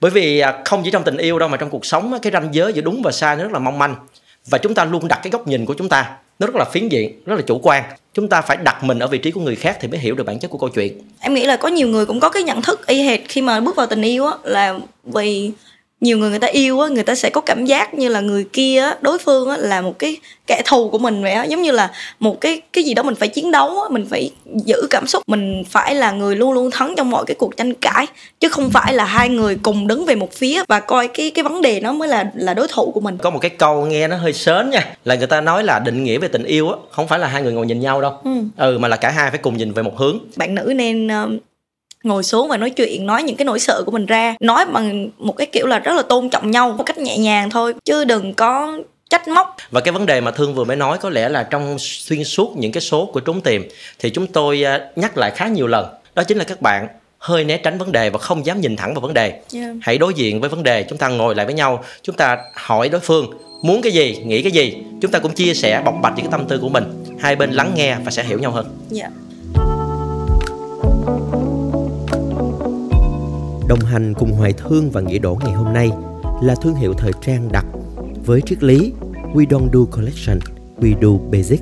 bởi 0.00 0.10
vì 0.10 0.38
à, 0.38 0.62
không 0.64 0.82
chỉ 0.84 0.90
trong 0.90 1.04
tình 1.04 1.16
yêu 1.16 1.38
đâu 1.38 1.48
mà 1.48 1.56
trong 1.56 1.70
cuộc 1.70 1.86
sống 1.86 2.18
cái 2.22 2.32
ranh 2.32 2.48
giới 2.52 2.72
giữa 2.72 2.82
đúng 2.82 3.02
và 3.02 3.12
sai 3.12 3.36
nó 3.36 3.42
rất 3.42 3.52
là 3.52 3.58
mong 3.58 3.78
manh. 3.78 3.94
Và 4.46 4.58
chúng 4.58 4.74
ta 4.74 4.84
luôn 4.84 5.08
đặt 5.08 5.20
cái 5.22 5.30
góc 5.30 5.48
nhìn 5.48 5.66
của 5.66 5.74
chúng 5.74 5.88
ta 5.88 6.16
nó 6.38 6.46
rất 6.46 6.56
là 6.56 6.64
phiến 6.64 6.88
diện 6.88 7.20
rất 7.26 7.36
là 7.36 7.42
chủ 7.46 7.60
quan. 7.62 7.84
Chúng 8.14 8.28
ta 8.28 8.40
phải 8.40 8.56
đặt 8.56 8.84
mình 8.84 8.98
ở 8.98 9.06
vị 9.06 9.18
trí 9.18 9.30
của 9.30 9.40
người 9.40 9.56
khác 9.56 9.78
thì 9.80 9.88
mới 9.88 10.00
hiểu 10.00 10.14
được 10.14 10.24
bản 10.24 10.38
chất 10.38 10.48
của 10.48 10.58
câu 10.58 10.68
chuyện. 10.68 10.98
Em 11.20 11.34
nghĩ 11.34 11.46
là 11.46 11.56
có 11.56 11.68
nhiều 11.68 11.88
người 11.88 12.06
cũng 12.06 12.20
có 12.20 12.28
cái 12.28 12.42
nhận 12.42 12.62
thức 12.62 12.86
y 12.86 13.02
hệt 13.02 13.20
khi 13.28 13.42
mà 13.42 13.60
bước 13.60 13.76
vào 13.76 13.86
tình 13.86 14.02
yêu 14.02 14.26
á 14.26 14.32
là 14.44 14.78
vì 15.04 15.52
nhiều 16.00 16.18
người 16.18 16.30
người 16.30 16.38
ta 16.38 16.46
yêu 16.46 16.80
á 16.80 16.88
người 16.88 17.02
ta 17.02 17.14
sẽ 17.14 17.30
có 17.30 17.40
cảm 17.40 17.64
giác 17.64 17.94
như 17.94 18.08
là 18.08 18.20
người 18.20 18.44
kia 18.52 18.80
á 18.80 18.96
đối 19.00 19.18
phương 19.18 19.48
á 19.48 19.56
là 19.56 19.80
một 19.80 19.98
cái 19.98 20.16
kẻ 20.46 20.62
thù 20.64 20.88
của 20.88 20.98
mình 20.98 21.22
vậy 21.22 21.32
á. 21.32 21.44
Giống 21.44 21.62
như 21.62 21.70
là 21.70 21.90
một 22.20 22.40
cái 22.40 22.60
cái 22.72 22.84
gì 22.84 22.94
đó 22.94 23.02
mình 23.02 23.14
phải 23.14 23.28
chiến 23.28 23.50
đấu 23.50 23.82
á 23.82 23.88
mình 23.90 24.06
phải 24.10 24.30
giữ 24.44 24.86
cảm 24.90 25.06
xúc 25.06 25.22
mình 25.26 25.62
phải 25.68 25.94
là 25.94 26.12
người 26.12 26.36
luôn 26.36 26.52
luôn 26.52 26.70
thắng 26.70 26.94
trong 26.96 27.10
mọi 27.10 27.24
cái 27.26 27.34
cuộc 27.34 27.56
tranh 27.56 27.74
cãi 27.74 28.06
chứ 28.40 28.48
không 28.48 28.70
phải 28.70 28.94
là 28.94 29.04
hai 29.04 29.28
người 29.28 29.56
cùng 29.62 29.86
đứng 29.86 30.06
về 30.06 30.14
một 30.14 30.32
phía 30.32 30.62
và 30.68 30.80
coi 30.80 31.08
cái 31.08 31.30
cái 31.30 31.42
vấn 31.42 31.62
đề 31.62 31.80
nó 31.80 31.92
mới 31.92 32.08
là 32.08 32.30
là 32.34 32.54
đối 32.54 32.68
thủ 32.68 32.90
của 32.90 33.00
mình. 33.00 33.18
Có 33.18 33.30
một 33.30 33.38
cái 33.38 33.50
câu 33.50 33.86
nghe 33.86 34.08
nó 34.08 34.16
hơi 34.16 34.32
sớn 34.32 34.70
nha 34.70 34.94
là 35.04 35.14
người 35.14 35.26
ta 35.26 35.40
nói 35.40 35.64
là 35.64 35.78
định 35.78 36.04
nghĩa 36.04 36.18
về 36.18 36.28
tình 36.28 36.44
yêu 36.44 36.70
á 36.70 36.76
không 36.90 37.08
phải 37.08 37.18
là 37.18 37.26
hai 37.26 37.42
người 37.42 37.52
ngồi 37.52 37.66
nhìn 37.66 37.80
nhau 37.80 38.00
đâu. 38.00 38.12
Ừ, 38.24 38.30
ừ 38.56 38.78
mà 38.78 38.88
là 38.88 38.96
cả 38.96 39.10
hai 39.10 39.30
phải 39.30 39.38
cùng 39.38 39.56
nhìn 39.56 39.72
về 39.72 39.82
một 39.82 39.98
hướng. 39.98 40.18
Bạn 40.36 40.54
nữ 40.54 40.72
nên 40.76 41.08
ngồi 42.02 42.22
xuống 42.22 42.48
và 42.48 42.56
nói 42.56 42.70
chuyện 42.70 43.06
nói 43.06 43.22
những 43.22 43.36
cái 43.36 43.44
nỗi 43.44 43.58
sợ 43.58 43.82
của 43.86 43.92
mình 43.92 44.06
ra. 44.06 44.34
Nói 44.40 44.66
bằng 44.66 45.08
một 45.18 45.36
cái 45.36 45.46
kiểu 45.46 45.66
là 45.66 45.78
rất 45.78 45.92
là 45.96 46.02
tôn 46.02 46.30
trọng 46.30 46.50
nhau 46.50 46.74
một 46.78 46.84
cách 46.84 46.98
nhẹ 46.98 47.18
nhàng 47.18 47.50
thôi 47.50 47.74
chứ 47.84 48.04
đừng 48.04 48.34
có 48.34 48.78
trách 49.10 49.28
móc. 49.28 49.56
Và 49.70 49.80
cái 49.80 49.92
vấn 49.92 50.06
đề 50.06 50.20
mà 50.20 50.30
thương 50.30 50.54
vừa 50.54 50.64
mới 50.64 50.76
nói 50.76 50.98
có 50.98 51.10
lẽ 51.10 51.28
là 51.28 51.42
trong 51.42 51.76
xuyên 51.78 52.24
suốt 52.24 52.56
những 52.56 52.72
cái 52.72 52.80
số 52.80 53.10
của 53.12 53.20
trốn 53.20 53.40
tìm 53.40 53.68
thì 53.98 54.10
chúng 54.10 54.26
tôi 54.26 54.64
à, 54.64 54.80
nhắc 54.96 55.18
lại 55.18 55.30
khá 55.30 55.48
nhiều 55.48 55.66
lần. 55.66 55.86
Đó 56.14 56.22
chính 56.24 56.38
là 56.38 56.44
các 56.44 56.62
bạn 56.62 56.88
hơi 57.18 57.44
né 57.44 57.56
tránh 57.56 57.78
vấn 57.78 57.92
đề 57.92 58.10
và 58.10 58.18
không 58.18 58.46
dám 58.46 58.60
nhìn 58.60 58.76
thẳng 58.76 58.94
vào 58.94 59.00
vấn 59.00 59.14
đề. 59.14 59.40
Yeah. 59.54 59.76
hãy 59.82 59.98
đối 59.98 60.14
diện 60.14 60.40
với 60.40 60.50
vấn 60.50 60.62
đề 60.62 60.82
chúng 60.82 60.98
ta 60.98 61.08
ngồi 61.08 61.34
lại 61.34 61.46
với 61.46 61.54
nhau 61.54 61.84
chúng 62.02 62.16
ta 62.16 62.38
hỏi 62.54 62.88
đối 62.88 63.00
phương 63.00 63.30
muốn 63.62 63.82
cái 63.82 63.92
gì? 63.92 64.16
Nghĩ 64.24 64.42
cái 64.42 64.52
gì? 64.52 64.76
Chúng 65.02 65.10
ta 65.10 65.18
cũng 65.18 65.32
chia 65.32 65.54
sẻ 65.54 65.82
bộc 65.84 65.94
bạch 66.02 66.12
những 66.16 66.26
cái 66.26 66.32
tâm 66.32 66.46
tư 66.48 66.58
của 66.58 66.68
mình. 66.68 66.84
Hai 67.20 67.36
bên 67.36 67.52
lắng 67.52 67.72
nghe 67.74 67.96
và 68.04 68.10
sẽ 68.10 68.24
hiểu 68.24 68.38
nhau 68.38 68.50
hơn. 68.50 68.66
Yeah. 68.96 69.10
Đồng 73.68 73.80
hành 73.80 74.14
cùng 74.14 74.32
Hoài 74.32 74.52
Thương 74.52 74.90
và 74.90 75.00
Nghĩa 75.00 75.18
Đổ 75.18 75.38
ngày 75.44 75.52
hôm 75.52 75.72
nay 75.72 75.90
là 76.42 76.54
thương 76.62 76.74
hiệu 76.74 76.94
thời 76.98 77.12
trang 77.22 77.48
đặc 77.52 77.64
với 78.26 78.40
triết 78.46 78.62
lý 78.62 78.92
We 79.34 79.46
don't 79.46 79.68
do 79.72 79.80
collection, 79.96 80.38
we 80.76 81.00
do 81.02 81.08
basic. 81.32 81.60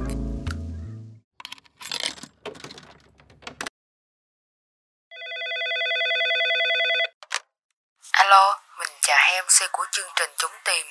Alo, 8.13 8.59
mình 8.79 8.89
chào 9.03 9.17
Hem 9.33 9.45
MC 9.45 9.73
của 9.73 9.85
chương 9.93 10.11
trình 10.17 10.31
Chúng 10.39 10.51
Tìm. 10.65 10.87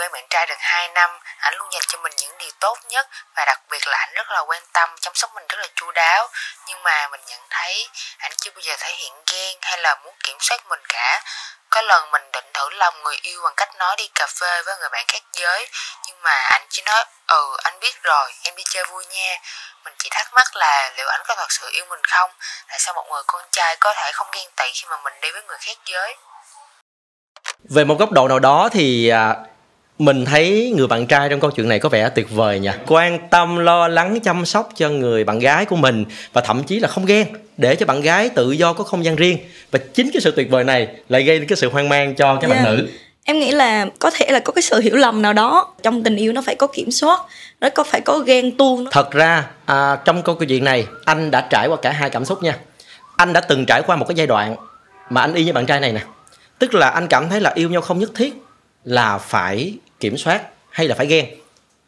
Quen 0.00 0.12
bạn 0.12 0.26
trai 0.30 0.46
được 0.46 0.58
2 0.58 0.88
năm, 0.88 1.10
ảnh 1.38 1.54
luôn 1.54 1.68
dành 1.72 1.82
cho 1.88 1.98
mình 1.98 2.12
những 2.16 2.38
điều 2.38 2.50
tốt 2.60 2.78
nhất 2.88 3.08
và 3.36 3.44
đặc 3.44 3.60
biệt 3.70 3.86
là 3.86 3.98
ảnh 3.98 4.14
rất 4.14 4.30
là 4.30 4.40
quan 4.40 4.62
tâm, 4.72 4.90
chăm 5.00 5.14
sóc 5.14 5.30
mình 5.34 5.44
rất 5.48 5.58
là 5.60 5.66
chu 5.74 5.90
đáo. 5.90 6.28
Nhưng 6.68 6.82
mà 6.82 7.08
mình 7.08 7.20
nhận 7.26 7.40
thấy 7.50 7.88
ảnh 8.18 8.32
chưa 8.40 8.50
bao 8.50 8.60
giờ 8.60 8.76
thể 8.78 8.90
hiện 8.96 9.12
ghen 9.32 9.58
hay 9.62 9.78
là 9.78 9.94
muốn 10.04 10.14
kiểm 10.24 10.36
soát 10.40 10.66
mình 10.68 10.80
cả. 10.88 11.22
Có 11.70 11.82
lần 11.82 12.10
mình 12.10 12.22
định 12.32 12.44
thử 12.54 12.70
lòng 12.70 13.02
người 13.02 13.16
yêu 13.22 13.40
bằng 13.44 13.54
cách 13.56 13.76
nói 13.78 13.96
đi 13.98 14.08
cà 14.14 14.26
phê 14.40 14.62
với 14.62 14.76
người 14.80 14.88
bạn 14.92 15.04
khác 15.08 15.22
giới 15.32 15.68
Nhưng 16.06 16.22
mà 16.22 16.34
anh 16.50 16.66
chỉ 16.70 16.82
nói 16.82 17.04
Ừ 17.26 17.56
anh 17.62 17.80
biết 17.80 18.02
rồi 18.02 18.30
em 18.42 18.54
đi 18.56 18.62
chơi 18.70 18.84
vui 18.84 19.06
nha 19.06 19.36
Mình 19.84 19.94
chỉ 19.98 20.08
thắc 20.12 20.34
mắc 20.34 20.56
là 20.56 20.92
liệu 20.96 21.08
anh 21.08 21.20
có 21.28 21.34
thật 21.34 21.52
sự 21.52 21.70
yêu 21.72 21.84
mình 21.88 22.04
không 22.04 22.30
Tại 22.68 22.78
sao 22.78 22.94
một 22.94 23.06
người 23.10 23.22
con 23.26 23.42
trai 23.52 23.76
có 23.76 23.94
thể 23.94 24.10
không 24.12 24.26
ghen 24.32 24.50
tị 24.56 24.70
khi 24.74 24.86
mà 24.90 24.96
mình 25.04 25.14
đi 25.20 25.30
với 25.30 25.42
người 25.42 25.58
khác 25.60 25.76
giới 25.86 26.16
Về 27.70 27.84
một 27.84 27.96
góc 27.98 28.10
độ 28.10 28.28
nào 28.28 28.38
đó 28.38 28.68
thì 28.72 29.08
à, 29.08 29.34
mình 30.00 30.24
thấy 30.24 30.72
người 30.76 30.86
bạn 30.86 31.06
trai 31.06 31.28
trong 31.28 31.40
câu 31.40 31.50
chuyện 31.50 31.68
này 31.68 31.78
có 31.78 31.88
vẻ 31.88 32.08
tuyệt 32.08 32.30
vời 32.30 32.58
nha 32.58 32.78
quan 32.86 33.18
tâm 33.30 33.58
lo 33.58 33.88
lắng 33.88 34.20
chăm 34.20 34.44
sóc 34.44 34.68
cho 34.76 34.88
người 34.88 35.24
bạn 35.24 35.38
gái 35.38 35.64
của 35.64 35.76
mình 35.76 36.04
và 36.32 36.40
thậm 36.40 36.62
chí 36.62 36.80
là 36.80 36.88
không 36.88 37.06
ghen 37.06 37.26
để 37.56 37.74
cho 37.74 37.86
bạn 37.86 38.00
gái 38.00 38.28
tự 38.28 38.50
do 38.52 38.72
có 38.72 38.84
không 38.84 39.04
gian 39.04 39.16
riêng. 39.16 39.38
Và 39.70 39.78
chính 39.94 40.10
cái 40.12 40.20
sự 40.20 40.32
tuyệt 40.36 40.50
vời 40.50 40.64
này 40.64 40.88
lại 41.08 41.22
gây 41.22 41.44
cái 41.48 41.56
sự 41.56 41.70
hoang 41.70 41.88
mang 41.88 42.14
cho 42.14 42.36
cái 42.36 42.50
yeah. 42.50 42.64
bạn 42.64 42.76
nữ. 42.76 42.88
Em 43.24 43.38
nghĩ 43.38 43.50
là 43.50 43.86
có 43.98 44.10
thể 44.10 44.26
là 44.30 44.40
có 44.40 44.52
cái 44.52 44.62
sự 44.62 44.80
hiểu 44.80 44.96
lầm 44.96 45.22
nào 45.22 45.32
đó 45.32 45.74
trong 45.82 46.04
tình 46.04 46.16
yêu 46.16 46.32
nó 46.32 46.42
phải 46.42 46.54
có 46.54 46.66
kiểm 46.66 46.90
soát 46.90 47.20
nó 47.60 47.68
có 47.70 47.84
phải 47.84 48.00
có 48.00 48.18
ghen 48.18 48.56
tuông 48.56 48.86
thật 48.90 49.10
ra 49.10 49.46
à, 49.64 49.96
trong 50.04 50.22
câu 50.22 50.34
chuyện 50.34 50.64
này 50.64 50.86
anh 51.04 51.30
đã 51.30 51.40
trải 51.50 51.68
qua 51.68 51.76
cả 51.82 51.90
hai 51.90 52.10
cảm 52.10 52.24
xúc 52.24 52.42
nha. 52.42 52.58
Anh 53.16 53.32
đã 53.32 53.40
từng 53.40 53.66
trải 53.66 53.82
qua 53.86 53.96
một 53.96 54.04
cái 54.08 54.14
giai 54.14 54.26
đoạn 54.26 54.56
mà 55.10 55.20
anh 55.20 55.34
y 55.34 55.44
như 55.44 55.52
bạn 55.52 55.66
trai 55.66 55.80
này 55.80 55.92
nè. 55.92 56.00
Tức 56.58 56.74
là 56.74 56.88
anh 56.88 57.06
cảm 57.06 57.28
thấy 57.28 57.40
là 57.40 57.52
yêu 57.54 57.70
nhau 57.70 57.80
không 57.80 57.98
nhất 57.98 58.10
thiết 58.14 58.34
là 58.84 59.18
phải 59.18 59.74
kiểm 60.00 60.16
soát 60.16 60.42
hay 60.70 60.88
là 60.88 60.94
phải 60.94 61.06
ghen 61.06 61.26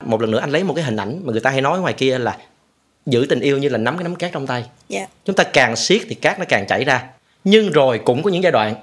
một 0.04 0.20
lần 0.20 0.30
nữa 0.30 0.38
anh 0.38 0.50
lấy 0.50 0.64
một 0.64 0.74
cái 0.74 0.84
hình 0.84 0.96
ảnh 0.96 1.20
mà 1.24 1.32
người 1.32 1.40
ta 1.40 1.50
hay 1.50 1.60
nói 1.60 1.80
ngoài 1.80 1.92
kia 1.92 2.18
là 2.18 2.38
giữ 3.06 3.26
tình 3.28 3.40
yêu 3.40 3.58
như 3.58 3.68
là 3.68 3.78
nắm 3.78 3.96
cái 3.96 4.04
nắm 4.04 4.16
cát 4.16 4.32
trong 4.32 4.46
tay 4.46 4.60
yeah. 4.60 4.70
Dạ. 4.88 5.06
chúng 5.24 5.36
ta 5.36 5.44
càng 5.44 5.76
siết 5.76 6.02
thì 6.08 6.14
cát 6.14 6.38
nó 6.38 6.44
càng 6.48 6.66
chảy 6.68 6.84
ra 6.84 7.04
nhưng 7.44 7.72
rồi 7.72 8.00
cũng 8.04 8.22
có 8.22 8.30
những 8.30 8.42
giai 8.42 8.52
đoạn 8.52 8.74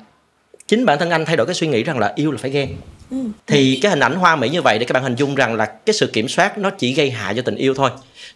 chính 0.67 0.85
bản 0.85 0.99
thân 0.99 1.09
anh 1.09 1.25
thay 1.25 1.37
đổi 1.37 1.45
cái 1.45 1.55
suy 1.55 1.67
nghĩ 1.67 1.83
rằng 1.83 1.99
là 1.99 2.13
yêu 2.15 2.31
là 2.31 2.37
phải 2.37 2.51
ghen 2.51 2.69
ừ. 3.11 3.17
thì 3.47 3.79
cái 3.81 3.89
hình 3.89 3.99
ảnh 3.99 4.15
hoa 4.15 4.35
mỹ 4.35 4.49
như 4.49 4.61
vậy 4.61 4.79
để 4.79 4.85
các 4.85 4.93
bạn 4.93 5.03
hình 5.03 5.15
dung 5.15 5.35
rằng 5.35 5.55
là 5.55 5.65
cái 5.65 5.93
sự 5.93 6.07
kiểm 6.07 6.27
soát 6.27 6.57
nó 6.57 6.69
chỉ 6.69 6.93
gây 6.93 7.11
hại 7.11 7.33
cho 7.35 7.41
tình 7.41 7.55
yêu 7.55 7.73
thôi 7.73 7.89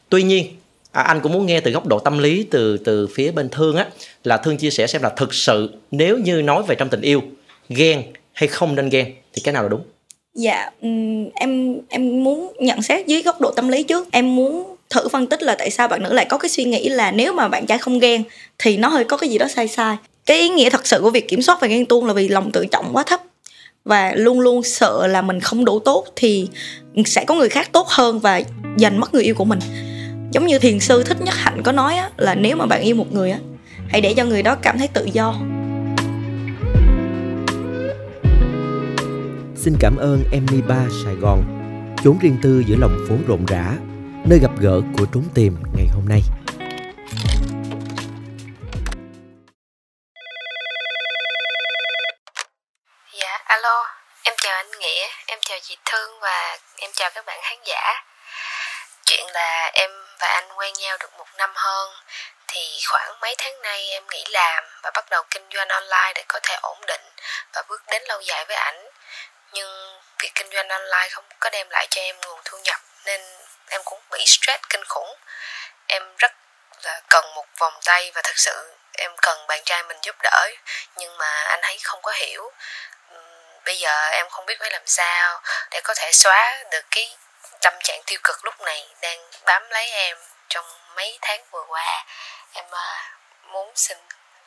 tuy 0.09 0.23
nhiên 0.23 0.47
à, 0.91 1.01
anh 1.01 1.19
cũng 1.19 1.31
muốn 1.31 1.45
nghe 1.45 1.59
từ 1.59 1.71
góc 1.71 1.88
độ 1.88 2.00
tâm 2.00 2.17
lý 2.17 2.47
từ 2.51 2.77
từ 2.77 3.07
phía 3.07 3.31
bên 3.31 3.50
thương 3.50 3.75
á 3.75 3.88
là 4.23 4.38
thương 4.38 4.57
chia 4.57 4.69
sẻ 4.69 4.88
xem 4.88 5.01
là 5.01 5.09
thực 5.09 5.33
sự 5.33 5.73
nếu 5.91 6.17
như 6.17 6.41
nói 6.41 6.63
về 6.67 6.75
trong 6.75 6.89
tình 6.89 7.01
yêu 7.01 7.21
ghen 7.69 8.03
hay 8.33 8.47
không 8.47 8.75
nên 8.75 8.89
ghen 8.89 9.13
thì 9.33 9.41
cái 9.45 9.53
nào 9.53 9.63
là 9.63 9.69
đúng 9.69 9.81
dạ 10.35 10.69
ừ, 10.81 10.87
em 11.35 11.77
em 11.89 12.23
muốn 12.23 12.53
nhận 12.59 12.81
xét 12.81 13.07
dưới 13.07 13.21
góc 13.21 13.41
độ 13.41 13.51
tâm 13.51 13.67
lý 13.67 13.83
trước. 13.83 14.07
Em 14.11 14.35
muốn 14.35 14.75
thử 14.89 15.07
phân 15.07 15.27
tích 15.27 15.43
là 15.43 15.55
tại 15.55 15.69
sao 15.69 15.87
bạn 15.87 16.03
nữ 16.03 16.13
lại 16.13 16.25
có 16.29 16.37
cái 16.37 16.49
suy 16.49 16.63
nghĩ 16.63 16.89
là 16.89 17.11
nếu 17.11 17.33
mà 17.33 17.47
bạn 17.47 17.65
trai 17.65 17.77
không 17.77 17.99
ghen 17.99 18.23
thì 18.57 18.77
nó 18.77 18.87
hơi 18.87 19.03
có 19.03 19.17
cái 19.17 19.29
gì 19.29 19.37
đó 19.37 19.47
sai 19.47 19.67
sai. 19.67 19.97
Cái 20.25 20.37
ý 20.37 20.49
nghĩa 20.49 20.69
thật 20.69 20.87
sự 20.87 20.99
của 21.01 21.09
việc 21.09 21.27
kiểm 21.27 21.41
soát 21.41 21.57
và 21.61 21.67
ghen 21.67 21.85
tuông 21.85 22.05
là 22.05 22.13
vì 22.13 22.27
lòng 22.27 22.51
tự 22.51 22.65
trọng 22.65 22.89
quá 22.93 23.03
thấp 23.03 23.21
và 23.85 24.13
luôn 24.15 24.39
luôn 24.39 24.63
sợ 24.63 25.07
là 25.07 25.21
mình 25.21 25.39
không 25.39 25.65
đủ 25.65 25.79
tốt 25.79 26.05
thì 26.15 26.47
sẽ 27.05 27.25
có 27.25 27.35
người 27.35 27.49
khác 27.49 27.69
tốt 27.71 27.87
hơn 27.87 28.19
và 28.19 28.41
giành 28.77 28.99
mất 28.99 29.13
người 29.13 29.23
yêu 29.23 29.35
của 29.35 29.45
mình. 29.45 29.59
Giống 30.31 30.47
như 30.47 30.59
thiền 30.59 30.79
sư 30.79 31.03
thích 31.03 31.21
nhất 31.21 31.35
hạnh 31.37 31.61
có 31.63 31.71
nói 31.71 31.95
á, 31.95 32.09
là 32.17 32.35
nếu 32.35 32.55
mà 32.55 32.65
bạn 32.65 32.81
yêu 32.81 32.95
một 32.95 33.13
người 33.13 33.31
á 33.31 33.39
hãy 33.89 34.01
để 34.01 34.13
cho 34.13 34.25
người 34.25 34.43
đó 34.43 34.55
cảm 34.61 34.77
thấy 34.77 34.87
tự 34.87 35.07
do. 35.13 35.35
Xin 39.63 39.77
cảm 39.79 39.98
ơn 39.98 40.24
Emmy 40.32 40.62
Ba 40.62 40.82
Sài 41.03 41.15
Gòn, 41.22 41.39
chốn 42.03 42.20
riêng 42.22 42.38
tư 42.43 42.63
giữa 42.67 42.75
lòng 42.79 42.98
phố 43.10 43.15
rộn 43.27 43.46
rã, 43.46 43.63
nơi 44.29 44.39
gặp 44.41 44.51
gỡ 44.62 44.75
của 44.98 45.05
trốn 45.13 45.24
tìm 45.36 45.53
ngày 45.75 45.88
hôm 45.96 46.05
nay. 46.10 46.22
Dạ, 53.20 53.38
alo, 53.46 53.86
em 54.24 54.36
chào 54.38 54.55
anh 54.55 54.72
Nghĩa, 54.79 55.08
em 55.27 55.39
chào 55.41 55.58
chị 55.62 55.77
Thương 55.86 56.20
và 56.22 56.58
em 56.77 56.91
chào 56.93 57.10
các 57.15 57.25
bạn 57.25 57.39
khán 57.43 57.58
giả. 57.65 57.93
Chuyện 59.05 59.25
là 59.34 59.72
em 59.74 59.89
và 60.20 60.27
anh 60.27 60.50
quen 60.58 60.74
nhau 60.82 60.98
được 61.00 61.10
một 61.17 61.27
năm 61.38 61.50
hơn 61.55 61.89
thì 62.48 62.62
khoảng 62.88 63.20
mấy 63.22 63.36
tháng 63.38 63.62
nay 63.62 63.89
em 63.89 64.03
nghỉ 64.12 64.24
làm 64.29 64.63
và 64.84 64.91
bắt 64.96 65.05
đầu 65.12 65.24
kinh 65.32 65.43
doanh 65.53 65.67
online 65.67 66.12
để 66.15 66.24
có 66.27 66.39
thể 66.43 66.55
ổn 66.62 66.77
định 66.88 67.01
và 67.53 67.63
bước 67.70 67.82
đến 67.91 68.01
lâu 68.08 68.22
dài 68.22 68.46
với 68.48 68.55
ảnh 68.55 68.92
nhưng 69.53 70.01
việc 70.19 70.31
kinh 70.36 70.50
doanh 70.53 70.67
online 70.67 71.10
không 71.12 71.25
có 71.39 71.50
đem 71.50 71.67
lại 71.69 71.88
cho 71.89 72.01
em 72.01 72.15
nguồn 72.22 72.41
thu 72.45 72.57
nhập 72.57 72.81
nên 73.05 73.22
em 73.69 73.81
cũng 73.86 74.01
bị 74.12 74.24
stress 74.25 74.63
kinh 74.69 74.83
khủng. 74.86 75.15
Em 75.88 76.15
rất 76.17 76.31
là 76.83 77.01
cần 77.10 77.33
một 77.36 77.45
vòng 77.60 77.79
tay 77.86 78.12
và 78.15 78.22
thật 78.22 78.38
sự 78.38 78.74
em 78.98 79.12
cần 79.22 79.48
bạn 79.48 79.62
trai 79.65 79.83
mình 79.83 79.98
giúp 80.01 80.15
đỡ 80.24 80.50
nhưng 80.95 81.17
mà 81.17 81.43
anh 81.43 81.62
ấy 81.62 81.79
không 81.83 82.01
có 82.01 82.12
hiểu. 82.12 82.51
Bây 83.65 83.77
giờ 83.77 84.10
em 84.12 84.29
không 84.29 84.45
biết 84.45 84.55
phải 84.60 84.72
làm 84.72 84.81
sao 84.86 85.41
để 85.72 85.81
có 85.83 85.93
thể 85.93 86.12
xóa 86.12 86.63
được 86.72 86.86
cái 86.91 87.17
tâm 87.62 87.74
trạng 87.83 88.01
tiêu 88.05 88.19
cực 88.24 88.45
lúc 88.45 88.62
này 88.62 88.88
đang 89.01 89.31
bám 89.45 89.69
lấy 89.69 89.91
em 89.91 90.17
trong 90.50 90.65
mấy 90.95 91.19
tháng 91.22 91.45
vừa 91.51 91.65
qua. 91.67 92.05
Em 92.53 92.65
à, 92.72 93.17
muốn 93.41 93.72
xin 93.75 93.98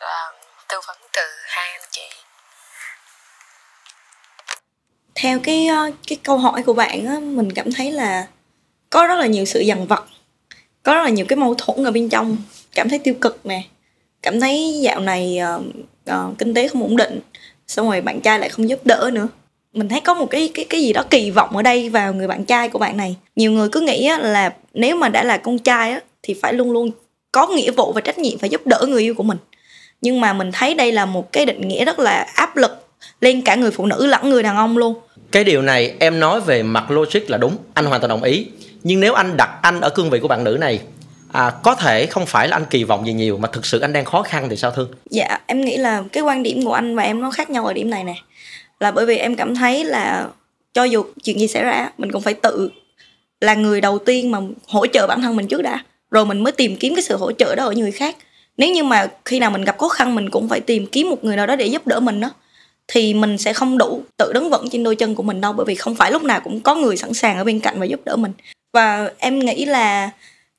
uh, 0.05 0.35
tư 0.69 0.81
vấn 0.81 0.99
từ 1.13 1.43
hai 1.45 1.71
anh 1.73 1.89
chị 1.91 2.11
theo 5.17 5.39
cái 5.39 5.67
ờ, 5.67 5.91
cái 6.07 6.19
câu 6.23 6.39
hỏi 6.39 6.63
của 6.63 6.73
bạn 6.73 7.07
á 7.07 7.19
mình 7.21 7.53
cảm 7.53 7.73
thấy 7.73 7.93
là 7.93 8.27
có 8.91 9.07
rất 9.07 9.17
là 9.17 9.27
nhiều 9.27 9.45
sự 9.45 9.61
dằn 9.61 9.87
vặt 9.87 10.05
có 10.83 10.95
rất 10.95 11.03
là 11.03 11.09
nhiều 11.09 11.27
cái 11.29 11.37
mâu 11.37 11.55
thuẫn 11.55 11.85
ở 11.85 11.91
bên 11.91 12.09
trong 12.09 12.37
cảm 12.75 12.89
thấy 12.89 12.99
tiêu 12.99 13.15
cực 13.21 13.47
nè 13.47 13.63
cảm 14.23 14.41
thấy 14.41 14.79
dạo 14.83 15.01
này 15.01 15.39
uh, 15.57 15.65
uh, 16.11 16.39
kinh 16.39 16.55
tế 16.55 16.69
không 16.69 16.83
ổn 16.83 16.97
định 16.97 17.21
xong 17.69 17.91
rồi 17.91 18.01
bạn 18.01 18.21
trai 18.21 18.39
lại 18.39 18.49
không 18.49 18.69
giúp 18.69 18.87
đỡ 18.87 19.11
nữa. 19.13 19.29
Mình 19.73 19.89
thấy 19.89 20.01
có 20.01 20.15
một 20.15 20.27
cái 20.31 20.51
cái 20.55 20.65
cái 20.65 20.83
gì 20.83 20.93
đó 20.93 21.03
kỳ 21.11 21.31
vọng 21.31 21.57
ở 21.57 21.63
đây 21.63 21.89
vào 21.89 22.15
người 22.15 22.29
bạn 22.29 22.45
trai 22.45 22.69
của 22.69 22.79
bạn 22.79 22.97
này. 22.97 23.17
Nhiều 23.37 23.53
người 23.53 23.69
cứ 23.69 23.81
nghĩ 23.81 24.07
á, 24.07 24.19
là 24.19 24.55
nếu 24.75 24.97
mà 24.97 25.09
đã 25.09 25.25
là 25.25 25.37
con 25.37 25.59
trai 25.59 25.91
á, 25.93 26.01
thì 26.23 26.35
phải 26.43 26.53
luôn 26.53 26.73
luôn 26.73 26.91
có 27.33 27.47
nghĩa 27.47 27.71
vụ 27.71 27.93
và 27.93 28.01
trách 28.01 28.19
nhiệm 28.19 28.39
phải 28.39 28.49
giúp 28.49 28.67
đỡ 28.67 28.87
người 28.89 29.03
yêu 29.03 29.15
của 29.15 29.23
mình. 29.23 29.39
Nhưng 30.01 30.21
mà 30.21 30.33
mình 30.33 30.51
thấy 30.53 30.75
đây 30.75 30.93
là 30.93 31.07
một 31.07 31.33
cái 31.33 31.47
định 31.47 31.69
nghĩa 31.69 31.85
rất 31.85 31.99
là 31.99 32.27
áp 32.35 32.57
lực 32.57 32.87
lên 33.21 33.43
cả 33.43 33.55
người 33.55 33.71
phụ 33.71 33.87
nữ 33.87 34.07
lẫn 34.07 34.31
người 34.31 34.43
đàn 34.43 34.57
ông 34.57 34.79
luôn 34.79 34.95
cái 35.33 35.45
điều 35.45 35.63
này 35.63 35.95
em 35.99 36.21
nói 36.21 36.41
về 36.41 36.63
mặt 36.63 36.91
logic 36.91 37.31
là 37.31 37.39
đúng 37.39 37.57
anh 37.75 37.85
hoàn 37.85 38.01
toàn 38.01 38.09
đồng 38.09 38.23
ý. 38.23 38.47
Nhưng 38.83 39.01
nếu 39.01 39.15
anh 39.15 39.37
đặt 39.37 39.59
anh 39.63 39.81
ở 39.81 39.91
cương 39.91 40.11
vị 40.11 40.21
của 40.21 40.29
bạn 40.29 40.45
nữ 40.45 40.57
này 40.61 40.81
à, 41.33 41.53
có 41.63 41.75
thể 41.75 42.07
không 42.07 42.27
phải 42.27 42.49
là 42.49 42.57
anh 42.57 42.65
kỳ 42.71 42.85
vọng 42.85 43.07
gì 43.07 43.13
nhiều 43.13 43.39
mà 43.39 43.49
thực 43.53 43.67
sự 43.67 43.81
anh 43.81 43.93
đang 43.93 44.05
khó 44.05 44.23
khăn 44.23 44.49
thì 44.49 44.57
sao 44.57 44.71
thương 44.71 44.89
dạ 45.11 45.39
em 45.47 45.61
nghĩ 45.61 45.77
là 45.77 46.03
cái 46.13 46.23
quan 46.23 46.43
điểm 46.43 46.65
của 46.65 46.73
anh 46.73 46.97
và 46.97 47.03
em 47.03 47.21
nó 47.21 47.31
khác 47.31 47.51
nhau 47.51 47.67
ở 47.67 47.73
điểm 47.73 47.91
này 47.91 48.05
nè. 48.05 48.15
Là 48.81 48.91
bởi 48.91 49.07
vì 49.07 49.17
em 49.17 49.37
cảm 49.37 49.55
thấy 49.55 49.85
là 49.85 50.27
cho 50.75 50.85
dù 50.85 51.05
chuyện 51.25 51.41
gì 51.41 51.49
xảy 51.49 51.65
ra 51.65 51.91
mình 51.99 52.13
cũng 52.13 52.23
phải 52.23 52.35
tự 52.35 52.71
là 53.41 53.55
người 53.55 53.81
đầu 53.81 53.99
tiên 53.99 54.31
mà 54.31 54.39
hỗ 54.69 54.87
trợ 54.87 55.07
bản 55.07 55.23
thân 55.23 55.37
mình 55.37 55.49
trước 55.49 55.63
đã. 55.63 55.85
Rồi 56.11 56.27
mình 56.27 56.43
mới 56.43 56.53
tìm 56.53 56.77
kiếm 56.77 56.95
cái 56.95 57.03
sự 57.03 57.17
hỗ 57.17 57.33
trợ 57.33 57.55
đó 57.55 57.65
ở 57.65 57.73
người 57.73 57.93
khác. 57.93 58.17
Nếu 58.57 58.71
như 58.71 58.85
mà 58.85 59.07
khi 59.25 59.39
nào 59.39 59.51
mình 59.51 59.65
gặp 59.65 59.79
khó 59.79 59.89
khăn 59.89 60.15
mình 60.15 60.31
cũng 60.31 60.49
phải 60.49 60.61
tìm 60.61 60.87
kiếm 60.87 61.11
một 61.11 61.25
người 61.25 61.37
nào 61.37 61.47
đó 61.47 61.57
để 61.57 61.67
giúp 61.67 61.87
đỡ 61.87 62.01
mình 62.01 62.21
đó 62.21 62.31
thì 62.89 63.15
mình 63.15 63.39
sẽ 63.39 63.53
không 63.53 63.79
đủ 63.79 64.03
tự 64.17 64.33
đứng 64.33 64.51
vững 64.51 64.71
trên 64.71 64.83
đôi 64.83 64.97
chân 64.97 65.15
của 65.15 65.23
mình 65.23 65.41
đâu 65.41 65.53
bởi 65.53 65.67
vì 65.67 65.75
không 65.75 65.95
phải 65.95 66.13
lúc 66.13 66.23
nào 66.23 66.41
cũng 66.41 66.61
có 66.61 66.75
người 66.75 66.97
sẵn 66.97 67.15
sàng 67.15 67.39
ở 67.39 67.45
bên 67.45 67.61
cạnh 67.61 67.81
và 67.81 67.87
giúp 67.87 68.01
đỡ 68.05 68.17
mình. 68.17 68.33
Và 68.73 69.11
em 69.19 69.39
nghĩ 69.39 69.65
là 69.65 70.11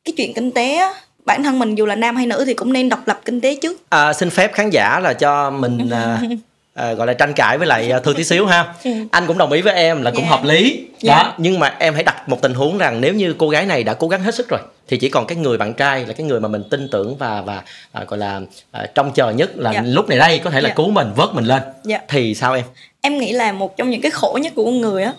cái 0.05 0.13
chuyện 0.17 0.33
kinh 0.33 0.51
tế 0.51 0.75
á, 0.75 0.93
bản 1.25 1.43
thân 1.43 1.59
mình 1.59 1.75
dù 1.75 1.85
là 1.85 1.95
nam 1.95 2.15
hay 2.15 2.25
nữ 2.25 2.43
thì 2.45 2.53
cũng 2.53 2.73
nên 2.73 2.89
độc 2.89 3.07
lập 3.07 3.21
kinh 3.25 3.41
tế 3.41 3.55
trước. 3.55 3.81
À, 3.89 4.13
xin 4.13 4.29
phép 4.29 4.53
khán 4.53 4.69
giả 4.69 4.99
là 4.99 5.13
cho 5.13 5.49
mình 5.49 5.89
à, 6.77 6.85
à, 6.85 6.93
gọi 6.93 7.07
là 7.07 7.13
tranh 7.13 7.33
cãi 7.33 7.57
với 7.57 7.67
lại 7.67 7.91
thư 8.03 8.13
tí 8.13 8.23
xíu 8.23 8.45
ha 8.45 8.73
ừ. 8.83 8.91
anh 9.11 9.27
cũng 9.27 9.37
đồng 9.37 9.51
ý 9.51 9.61
với 9.61 9.73
em 9.73 10.01
là 10.01 10.11
cũng 10.11 10.19
yeah. 10.19 10.31
Dạ. 10.31 10.37
hợp 10.37 10.45
lý 10.45 10.87
đó 11.03 11.13
yeah. 11.13 11.25
Dạ. 11.27 11.33
nhưng 11.37 11.59
mà 11.59 11.75
em 11.79 11.93
hãy 11.93 12.03
đặt 12.03 12.29
một 12.29 12.41
tình 12.41 12.53
huống 12.53 12.77
rằng 12.77 13.01
nếu 13.01 13.13
như 13.13 13.35
cô 13.37 13.49
gái 13.49 13.65
này 13.65 13.83
đã 13.83 13.93
cố 13.93 14.07
gắng 14.07 14.23
hết 14.23 14.35
sức 14.35 14.49
rồi 14.49 14.59
thì 14.87 14.97
chỉ 14.97 15.09
còn 15.09 15.27
cái 15.27 15.37
người 15.37 15.57
bạn 15.57 15.73
trai 15.73 16.05
là 16.05 16.13
cái 16.13 16.27
người 16.27 16.39
mà 16.39 16.47
mình 16.47 16.63
tin 16.69 16.87
tưởng 16.91 17.17
và 17.17 17.41
và 17.41 17.61
à, 17.91 18.03
gọi 18.07 18.19
là 18.19 18.41
à, 18.71 18.85
trông 18.95 19.11
chờ 19.13 19.29
nhất 19.29 19.51
là 19.55 19.71
yeah. 19.71 19.85
Dạ. 19.85 19.91
lúc 19.91 20.09
này 20.09 20.17
đây 20.17 20.39
có 20.39 20.49
thể 20.49 20.61
là 20.61 20.67
yeah. 20.67 20.77
cứu 20.77 20.91
mình 20.91 21.07
vớt 21.15 21.29
mình 21.33 21.45
lên 21.45 21.61
yeah. 21.89 22.03
thì 22.07 22.35
sao 22.35 22.53
em 22.53 22.65
em 23.01 23.17
nghĩ 23.17 23.31
là 23.31 23.51
một 23.51 23.77
trong 23.77 23.89
những 23.89 24.01
cái 24.01 24.11
khổ 24.11 24.39
nhất 24.41 24.53
của 24.55 24.65
con 24.65 24.81
người 24.81 25.03
á 25.03 25.13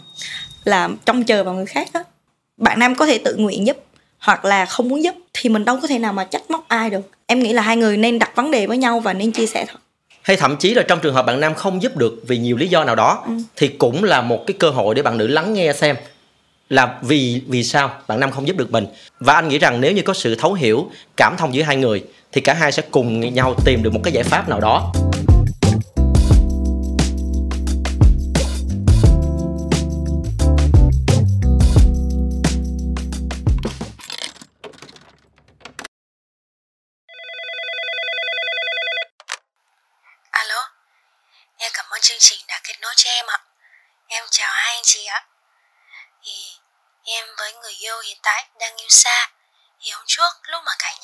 là 0.64 0.88
trông 1.04 1.24
chờ 1.24 1.44
vào 1.44 1.54
người 1.54 1.66
khác 1.66 1.88
á 1.92 2.00
bạn 2.56 2.78
nam 2.78 2.94
có 2.94 3.06
thể 3.06 3.18
tự 3.18 3.36
nguyện 3.36 3.66
giúp 3.66 3.76
hoặc 4.18 4.44
là 4.44 4.66
không 4.66 4.88
muốn 4.88 5.04
giúp 5.04 5.14
thì 5.32 5.50
mình 5.50 5.64
đâu 5.64 5.78
có 5.82 5.88
thể 5.88 5.98
nào 5.98 6.12
mà 6.12 6.24
trách 6.24 6.50
móc 6.50 6.68
ai 6.68 6.90
được 6.90 7.10
em 7.26 7.42
nghĩ 7.42 7.52
là 7.52 7.62
hai 7.62 7.76
người 7.76 7.96
nên 7.96 8.18
đặt 8.18 8.30
vấn 8.34 8.50
đề 8.50 8.66
với 8.66 8.78
nhau 8.78 9.00
và 9.00 9.12
nên 9.12 9.32
chia 9.32 9.46
sẻ 9.46 9.64
thật 9.68 9.78
hay 10.28 10.37
thậm 10.37 10.56
chí 10.56 10.75
là 10.75 10.82
trong 10.82 11.00
trường 11.00 11.14
hợp 11.14 11.26
bạn 11.26 11.40
nam 11.40 11.54
không 11.54 11.82
giúp 11.82 11.97
được 11.97 12.23
vì 12.26 12.38
nhiều 12.38 12.56
lý 12.56 12.68
do 12.68 12.85
nào 12.85 12.94
đó 12.94 13.23
ừ. 13.26 13.32
thì 13.56 13.68
cũng 13.68 14.04
là 14.04 14.20
một 14.20 14.44
cái 14.47 14.54
cơ 14.58 14.70
hội 14.70 14.94
để 14.94 15.02
bạn 15.02 15.18
nữ 15.18 15.26
lắng 15.26 15.54
nghe 15.54 15.73
xem 15.73 15.97
là 16.68 16.99
vì 17.02 17.42
vì 17.49 17.64
sao 17.64 17.90
bạn 18.08 18.20
nam 18.20 18.30
không 18.30 18.49
giúp 18.49 18.56
được 18.56 18.73
mình 18.73 18.87
và 19.20 19.35
anh 19.35 19.49
nghĩ 19.49 19.58
rằng 19.58 19.80
nếu 19.80 19.92
như 19.92 20.02
có 20.02 20.14
sự 20.14 20.35
thấu 20.35 20.54
hiểu 20.54 20.90
cảm 21.16 21.37
thông 21.37 21.54
giữa 21.54 21.62
hai 21.62 21.76
người 21.76 22.04
thì 22.32 22.40
cả 22.40 22.54
hai 22.54 22.73
sẽ 22.73 22.82
cùng 22.90 23.35
nhau 23.35 23.54
tìm 23.64 23.82
được 23.82 23.92
một 23.92 24.00
cái 24.04 24.12
giải 24.12 24.25
pháp 24.25 24.49
nào 24.49 24.61
đó 24.61 24.92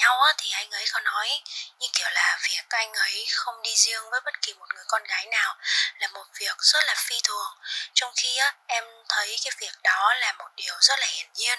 nhau 0.04 0.20
á, 0.20 0.32
thì 0.38 0.50
anh 0.50 0.70
ấy 0.70 0.84
có 0.92 1.00
nói 1.00 1.42
như 1.78 1.88
kiểu 1.92 2.08
là 2.10 2.38
việc 2.48 2.64
anh 2.68 2.92
ấy 2.92 3.26
không 3.34 3.62
đi 3.62 3.74
riêng 3.76 4.10
với 4.10 4.20
bất 4.24 4.42
kỳ 4.42 4.54
một 4.54 4.74
người 4.74 4.84
con 4.88 5.04
gái 5.04 5.26
nào 5.26 5.56
là 5.98 6.08
một 6.08 6.26
việc 6.34 6.56
rất 6.58 6.84
là 6.84 6.94
phi 6.96 7.20
thường. 7.24 7.58
Trong 7.94 8.12
khi 8.16 8.36
á, 8.36 8.54
em 8.66 8.84
thấy 9.08 9.36
cái 9.44 9.52
việc 9.58 9.72
đó 9.82 10.14
là 10.14 10.32
một 10.32 10.48
điều 10.56 10.74
rất 10.80 10.98
là 10.98 11.06
hiển 11.06 11.32
nhiên. 11.34 11.58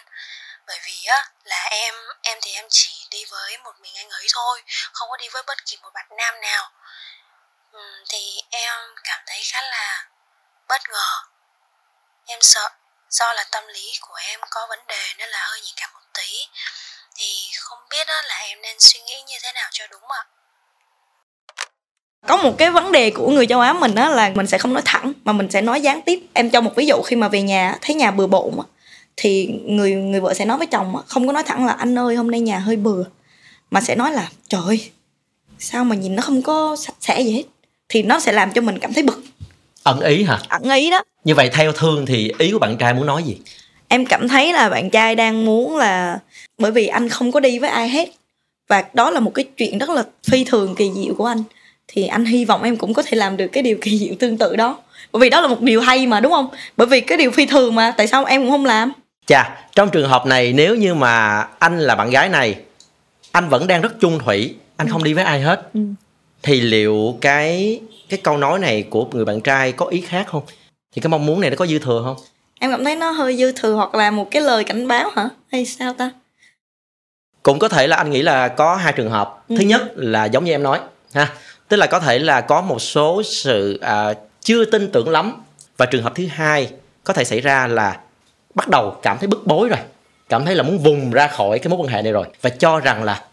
Bởi 0.68 0.80
vì 0.84 1.06
á 1.06 1.30
là 1.44 1.68
em 1.72 1.96
em 2.22 2.38
thì 2.42 2.54
em 2.54 2.66
chỉ 2.70 3.08
đi 3.12 3.26
với 3.26 3.58
một 3.58 3.80
mình 3.80 3.96
anh 3.96 4.10
ấy 4.10 4.28
thôi 4.34 4.64
không 4.94 5.10
có 5.10 5.18
đi 5.18 5.30
với 5.30 5.44
bất 5.44 5.66
kỳ 5.66 5.78
một 5.78 5.90
bạn 5.94 6.06
nam 6.18 6.42
nào. 6.42 6.72
Uhm, 7.78 8.04
thì 8.10 8.42
em 8.52 8.96
cảm 9.04 9.20
thấy 9.26 9.42
khá 9.44 9.62
là 9.62 10.08
bất 10.68 10.90
ngờ. 10.90 11.24
Em 12.26 12.40
sợ 12.42 12.70
do 13.10 13.34
là 13.34 13.44
tâm 13.52 13.68
lý 13.68 13.98
của 14.02 14.16
em 14.16 14.40
có 14.50 14.66
vấn 14.70 14.88
đề 14.88 15.14
nên 15.18 15.30
là 15.30 15.46
hơi 15.46 15.62
nhạy 15.62 15.74
cảm 15.76 15.94
một 15.94 16.06
tí 16.14 16.48
biết 18.08 18.14
là 18.28 18.36
em 18.50 18.62
nên 18.62 18.76
suy 18.80 19.00
nghĩ 19.00 19.14
như 19.28 19.36
thế 19.44 19.50
nào 19.56 19.70
cho 19.72 19.86
đúng 19.92 20.02
ạ? 20.02 20.24
Có 22.28 22.38
một 22.38 22.58
cái 22.58 22.72
vấn 22.72 22.92
đề 22.92 23.12
của 23.12 23.30
người 23.30 23.48
châu 23.48 23.60
Á 23.60 23.74
mình 23.74 23.96
đó 23.96 24.10
là 24.10 24.32
mình 24.36 24.48
sẽ 24.48 24.58
không 24.58 24.74
nói 24.74 24.82
thẳng 24.86 25.14
mà 25.24 25.34
mình 25.34 25.52
sẽ 25.52 25.62
nói 25.62 25.82
gián 25.82 26.02
tiếp. 26.02 26.20
Em 26.34 26.50
cho 26.50 26.62
một 26.62 26.76
ví 26.76 26.86
dụ 26.86 27.02
khi 27.02 27.16
mà 27.16 27.28
về 27.28 27.42
nhà 27.42 27.78
thấy 27.82 27.96
nhà 27.96 28.12
bừa 28.12 28.28
bộn 28.28 28.54
thì 29.18 29.50
người 29.66 29.92
người 29.92 30.20
vợ 30.20 30.34
sẽ 30.34 30.46
nói 30.46 30.58
với 30.58 30.68
chồng 30.68 30.96
không 31.08 31.28
có 31.28 31.34
nói 31.34 31.44
thẳng 31.44 31.66
là 31.66 31.74
anh 31.74 32.00
ơi 32.00 32.16
hôm 32.16 32.32
nay 32.32 32.40
nhà 32.40 32.60
hơi 32.60 32.76
bừa. 32.76 33.04
Mà 33.72 33.82
sẽ 33.82 33.96
nói 33.96 34.12
là 34.12 34.30
trời 34.48 34.62
ơi 34.66 34.92
sao 35.60 35.86
mà 35.86 35.96
nhìn 35.96 36.16
nó 36.16 36.22
không 36.22 36.42
có 36.42 36.76
sạch 36.80 36.96
sẽ 37.00 37.22
gì 37.22 37.32
hết? 37.32 37.44
Thì 37.90 38.04
nó 38.04 38.20
sẽ 38.20 38.32
làm 38.32 38.52
cho 38.54 38.62
mình 38.62 38.80
cảm 38.80 38.94
thấy 38.94 39.04
bực. 39.04 39.24
Ẩn 39.84 40.00
ý 40.00 40.24
hả? 40.24 40.40
Ẩn 40.50 40.64
ý 40.64 40.90
đó. 40.90 41.04
Như 41.24 41.36
vậy 41.36 41.50
theo 41.54 41.72
thương 41.72 42.06
thì 42.06 42.32
ý 42.38 42.52
của 42.52 42.60
bạn 42.60 42.78
trai 42.78 42.94
muốn 42.94 43.06
nói 43.06 43.24
gì 43.24 43.38
em 43.88 44.06
cảm 44.06 44.28
thấy 44.28 44.54
là 44.54 44.70
bạn 44.70 44.90
trai 44.90 45.16
đang 45.16 45.46
muốn 45.46 45.78
là 45.78 46.20
bởi 46.58 46.72
vì 46.72 46.88
anh 46.88 47.10
không 47.10 47.32
có 47.32 47.40
đi 47.40 47.60
với 47.60 47.70
ai 47.70 47.90
hết. 47.90 48.10
Và 48.70 48.84
đó 48.94 49.12
là 49.12 49.20
một 49.20 49.32
cái 49.34 49.46
chuyện 49.58 49.78
rất 49.78 49.90
là 49.90 50.04
phi 50.28 50.44
thường 50.44 50.76
kỳ 50.76 50.92
diệu 50.96 51.14
của 51.14 51.26
anh. 51.26 51.44
Thì 51.88 52.08
anh 52.08 52.26
hy 52.26 52.46
vọng 52.46 52.64
em 52.64 52.78
cũng 52.78 52.94
có 52.94 53.02
thể 53.02 53.18
làm 53.18 53.38
được 53.38 53.48
cái 53.48 53.64
điều 53.64 53.78
kỳ 53.82 53.98
diệu 53.98 54.14
tương 54.20 54.38
tự 54.38 54.56
đó. 54.56 54.78
Bởi 55.12 55.20
vì 55.20 55.30
đó 55.30 55.42
là 55.42 55.48
một 55.48 55.62
điều 55.62 55.82
hay 55.82 56.08
mà 56.08 56.20
đúng 56.20 56.32
không? 56.32 56.48
Bởi 56.78 56.88
vì 56.88 57.02
cái 57.02 57.18
điều 57.18 57.32
phi 57.32 57.46
thường 57.46 57.76
mà 57.76 57.94
tại 57.98 58.08
sao 58.08 58.26
em 58.26 58.42
cũng 58.42 58.52
không 58.52 58.66
làm? 58.66 58.92
Chà 59.28 59.66
trong 59.76 59.90
trường 59.90 60.10
hợp 60.10 60.26
này 60.26 60.54
nếu 60.54 60.76
như 60.76 60.94
mà 60.94 61.46
anh 61.60 61.80
là 61.80 61.96
bạn 61.96 62.10
gái 62.10 62.30
này 62.30 62.56
anh 63.32 63.50
vẫn 63.50 63.68
đang 63.68 63.82
rất 63.82 63.94
chung 64.00 64.20
thủy 64.26 64.56
anh 64.78 64.88
ừ. 64.88 64.92
không 64.92 65.04
đi 65.04 65.14
với 65.14 65.24
ai 65.24 65.42
hết. 65.42 65.70
Ừ. 65.74 65.80
thì 66.44 66.62
liệu 66.62 67.18
cái 67.22 67.80
cái 68.10 68.20
câu 68.24 68.38
nói 68.38 68.60
này 68.60 68.84
của 68.90 69.06
người 69.12 69.26
bạn 69.26 69.42
trai 69.42 69.72
có 69.72 69.86
ý 69.86 70.02
khác 70.02 70.28
không? 70.28 70.44
Thì 70.96 71.02
cái 71.02 71.10
mong 71.10 71.26
muốn 71.26 71.42
này 71.42 71.50
nó 71.50 71.56
có 71.56 71.68
dư 71.68 71.80
thừa 71.80 72.02
không 72.06 72.18
em 72.60 72.72
cảm 72.72 72.84
thấy 72.84 72.96
nó 72.96 73.12
hơi 73.12 73.38
dư 73.38 73.52
thừa 73.52 73.74
hoặc 73.74 73.96
là 73.96 74.12
một 74.12 74.32
cái 74.32 74.42
lời 74.42 74.64
cảnh 74.64 74.88
báo 74.88 75.10
hả? 75.16 75.30
Hay 75.52 75.66
sao 75.66 75.94
ta? 75.94 76.12
Cũng 77.44 77.60
có 77.60 77.70
thể 77.70 77.88
là 77.88 77.96
anh 77.96 78.10
nghĩ 78.10 78.22
là 78.22 78.48
có 78.48 78.76
hai 78.76 78.94
trường 78.94 79.10
hợp. 79.10 79.44
Ừ. 79.50 79.56
thứ 79.58 79.64
nhất 79.64 79.82
là 79.96 80.26
giống 80.26 80.46
như 80.46 80.52
em 80.52 80.64
nói 80.64 80.80
ha 81.14 81.34
tức 81.68 81.78
là 81.78 81.88
có 81.88 82.00
thể 82.00 82.20
là 82.20 82.42
có 82.42 82.62
một 82.62 82.80
số 82.80 83.24
sự 83.24 83.80
à, 83.82 84.14
chưa 84.42 84.66
tin 84.66 84.92
tưởng 84.92 85.10
lắm. 85.10 85.44
Và 85.78 85.86
trường 85.86 86.04
hợp 86.04 86.16
thứ 86.16 86.28
hai 86.30 86.72
có 87.04 87.14
thể 87.14 87.24
xảy 87.24 87.42
ra 87.42 87.68
là 87.68 88.00
bắt 88.56 88.70
đầu 88.70 88.98
cảm 89.02 89.18
thấy 89.20 89.28
bức 89.28 89.48
bối 89.48 89.70
rồi 89.70 89.80
cảm 90.30 90.46
thấy 90.46 90.56
là 90.56 90.64
muốn 90.64 90.78
vùng 90.78 91.12
ra 91.12 91.28
khỏi 91.28 91.60
cái 91.60 91.70
mối 91.70 91.80
quan 91.80 91.90
hệ 91.90 92.02
này 92.02 92.12
rồi 92.12 92.28
và 92.42 92.50
cho 92.50 92.80
rằng 92.80 93.04
là 93.04 93.24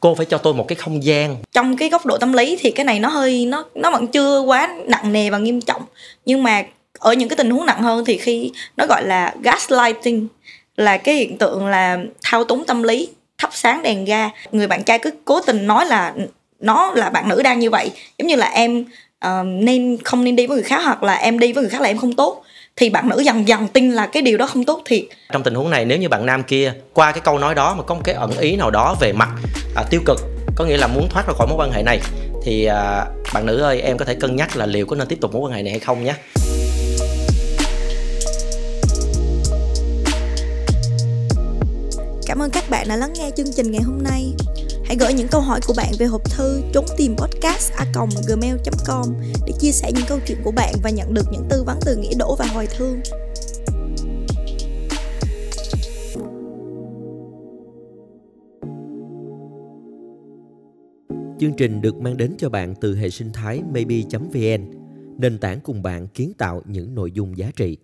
cô 0.00 0.14
phải 0.14 0.26
cho 0.26 0.38
tôi 0.38 0.54
một 0.54 0.68
cái 0.68 0.76
không 0.76 1.04
gian. 1.04 1.36
Trong 1.52 1.76
cái 1.76 1.88
góc 1.88 2.06
độ 2.06 2.18
tâm 2.18 2.32
lý 2.32 2.58
thì 2.60 2.70
cái 2.70 2.84
này 2.84 3.00
nó 3.00 3.08
hơi 3.08 3.46
nó 3.46 3.64
nó 3.74 3.90
vẫn 3.90 4.06
chưa 4.06 4.40
quá 4.40 4.76
nặng 4.86 5.12
nề 5.12 5.30
và 5.30 5.38
nghiêm 5.38 5.60
trọng. 5.60 5.82
Nhưng 6.26 6.42
mà 6.42 6.62
ở 6.98 7.12
những 7.12 7.28
cái 7.28 7.36
tình 7.36 7.50
huống 7.50 7.66
nặng 7.66 7.82
hơn 7.82 8.04
thì 8.04 8.18
khi 8.18 8.52
nó 8.76 8.86
gọi 8.86 9.06
là 9.06 9.34
gaslighting 9.42 10.28
là 10.76 10.96
cái 10.96 11.14
hiện 11.14 11.38
tượng 11.38 11.66
là 11.66 11.98
thao 12.22 12.44
túng 12.44 12.64
tâm 12.64 12.82
lý 12.82 13.08
thắp 13.38 13.50
sáng 13.52 13.82
đèn 13.82 14.04
ga. 14.04 14.30
Người 14.52 14.66
bạn 14.66 14.82
trai 14.82 14.98
cứ 14.98 15.10
cố 15.24 15.40
tình 15.40 15.66
nói 15.66 15.86
là 15.86 16.14
nó 16.60 16.92
là 16.94 17.10
bạn 17.10 17.28
nữ 17.28 17.42
đang 17.42 17.58
như 17.58 17.70
vậy 17.70 17.90
giống 18.18 18.28
như 18.28 18.36
là 18.36 18.46
em 18.46 18.84
uh, 19.26 19.46
nên 19.46 19.98
không 20.04 20.24
nên 20.24 20.36
đi 20.36 20.46
với 20.46 20.56
người 20.56 20.64
khác 20.64 20.80
hoặc 20.84 21.02
là 21.02 21.14
em 21.14 21.38
đi 21.38 21.52
với 21.52 21.62
người 21.62 21.70
khác 21.70 21.80
là 21.80 21.88
em 21.88 21.98
không 21.98 22.12
tốt 22.12 22.44
thì 22.76 22.90
bạn 22.90 23.08
nữ 23.08 23.20
dần 23.20 23.48
dần 23.48 23.68
tin 23.68 23.92
là 23.92 24.06
cái 24.06 24.22
điều 24.22 24.38
đó 24.38 24.46
không 24.46 24.64
tốt 24.64 24.82
thiệt. 24.84 25.02
Trong 25.32 25.42
tình 25.42 25.54
huống 25.54 25.70
này 25.70 25.84
nếu 25.84 25.98
như 25.98 26.08
bạn 26.08 26.26
nam 26.26 26.42
kia 26.42 26.72
qua 26.92 27.12
cái 27.12 27.20
câu 27.20 27.38
nói 27.38 27.54
đó 27.54 27.74
mà 27.74 27.82
có 27.82 27.94
một 27.94 28.00
cái 28.04 28.14
ẩn 28.14 28.38
ý 28.38 28.56
nào 28.56 28.70
đó 28.70 28.96
về 29.00 29.12
mặt 29.12 29.28
à, 29.76 29.82
tiêu 29.90 30.00
cực 30.06 30.20
có 30.56 30.64
nghĩa 30.64 30.76
là 30.76 30.86
muốn 30.86 31.08
thoát 31.10 31.26
ra 31.26 31.32
khỏi 31.38 31.46
mối 31.46 31.56
quan 31.56 31.72
hệ 31.72 31.82
này 31.82 32.00
thì 32.44 32.64
à, 32.64 33.04
bạn 33.34 33.46
nữ 33.46 33.60
ơi 33.60 33.80
em 33.80 33.98
có 33.98 34.04
thể 34.04 34.14
cân 34.14 34.36
nhắc 34.36 34.56
là 34.56 34.66
liệu 34.66 34.86
có 34.86 34.96
nên 34.96 35.08
tiếp 35.08 35.18
tục 35.20 35.32
mối 35.32 35.42
quan 35.42 35.52
hệ 35.52 35.62
này 35.62 35.70
hay 35.70 35.80
không 35.80 36.04
nhé. 36.04 36.14
Cảm 42.34 42.42
ơn 42.42 42.50
các 42.50 42.64
bạn 42.70 42.88
đã 42.88 42.96
lắng 42.96 43.12
nghe 43.12 43.30
chương 43.36 43.52
trình 43.56 43.70
ngày 43.70 43.82
hôm 43.82 44.02
nay. 44.02 44.32
Hãy 44.84 44.96
gửi 45.00 45.12
những 45.12 45.28
câu 45.28 45.40
hỏi 45.40 45.60
của 45.66 45.74
bạn 45.76 45.92
về 45.98 46.06
hộp 46.06 46.30
thư 46.30 46.62
trốn 46.72 46.84
tìm 46.96 47.16
podcast 47.16 47.72
a 47.72 47.86
gmail.com 48.28 49.14
để 49.46 49.52
chia 49.60 49.72
sẻ 49.72 49.92
những 49.94 50.04
câu 50.08 50.18
chuyện 50.26 50.38
của 50.44 50.50
bạn 50.50 50.74
và 50.82 50.90
nhận 50.90 51.14
được 51.14 51.22
những 51.32 51.46
tư 51.50 51.64
vấn 51.66 51.78
từ 51.86 51.96
nghĩa 51.96 52.14
đổ 52.18 52.36
và 52.38 52.46
hồi 52.46 52.66
thương. 52.76 53.00
Chương 61.40 61.54
trình 61.56 61.80
được 61.80 61.96
mang 61.96 62.16
đến 62.16 62.34
cho 62.38 62.48
bạn 62.48 62.74
từ 62.80 62.96
hệ 62.96 63.10
sinh 63.10 63.32
thái 63.32 63.62
maybe.vn, 63.72 64.70
nền 65.18 65.38
tảng 65.38 65.60
cùng 65.60 65.82
bạn 65.82 66.06
kiến 66.06 66.32
tạo 66.38 66.62
những 66.66 66.94
nội 66.94 67.12
dung 67.12 67.38
giá 67.38 67.50
trị. 67.56 67.76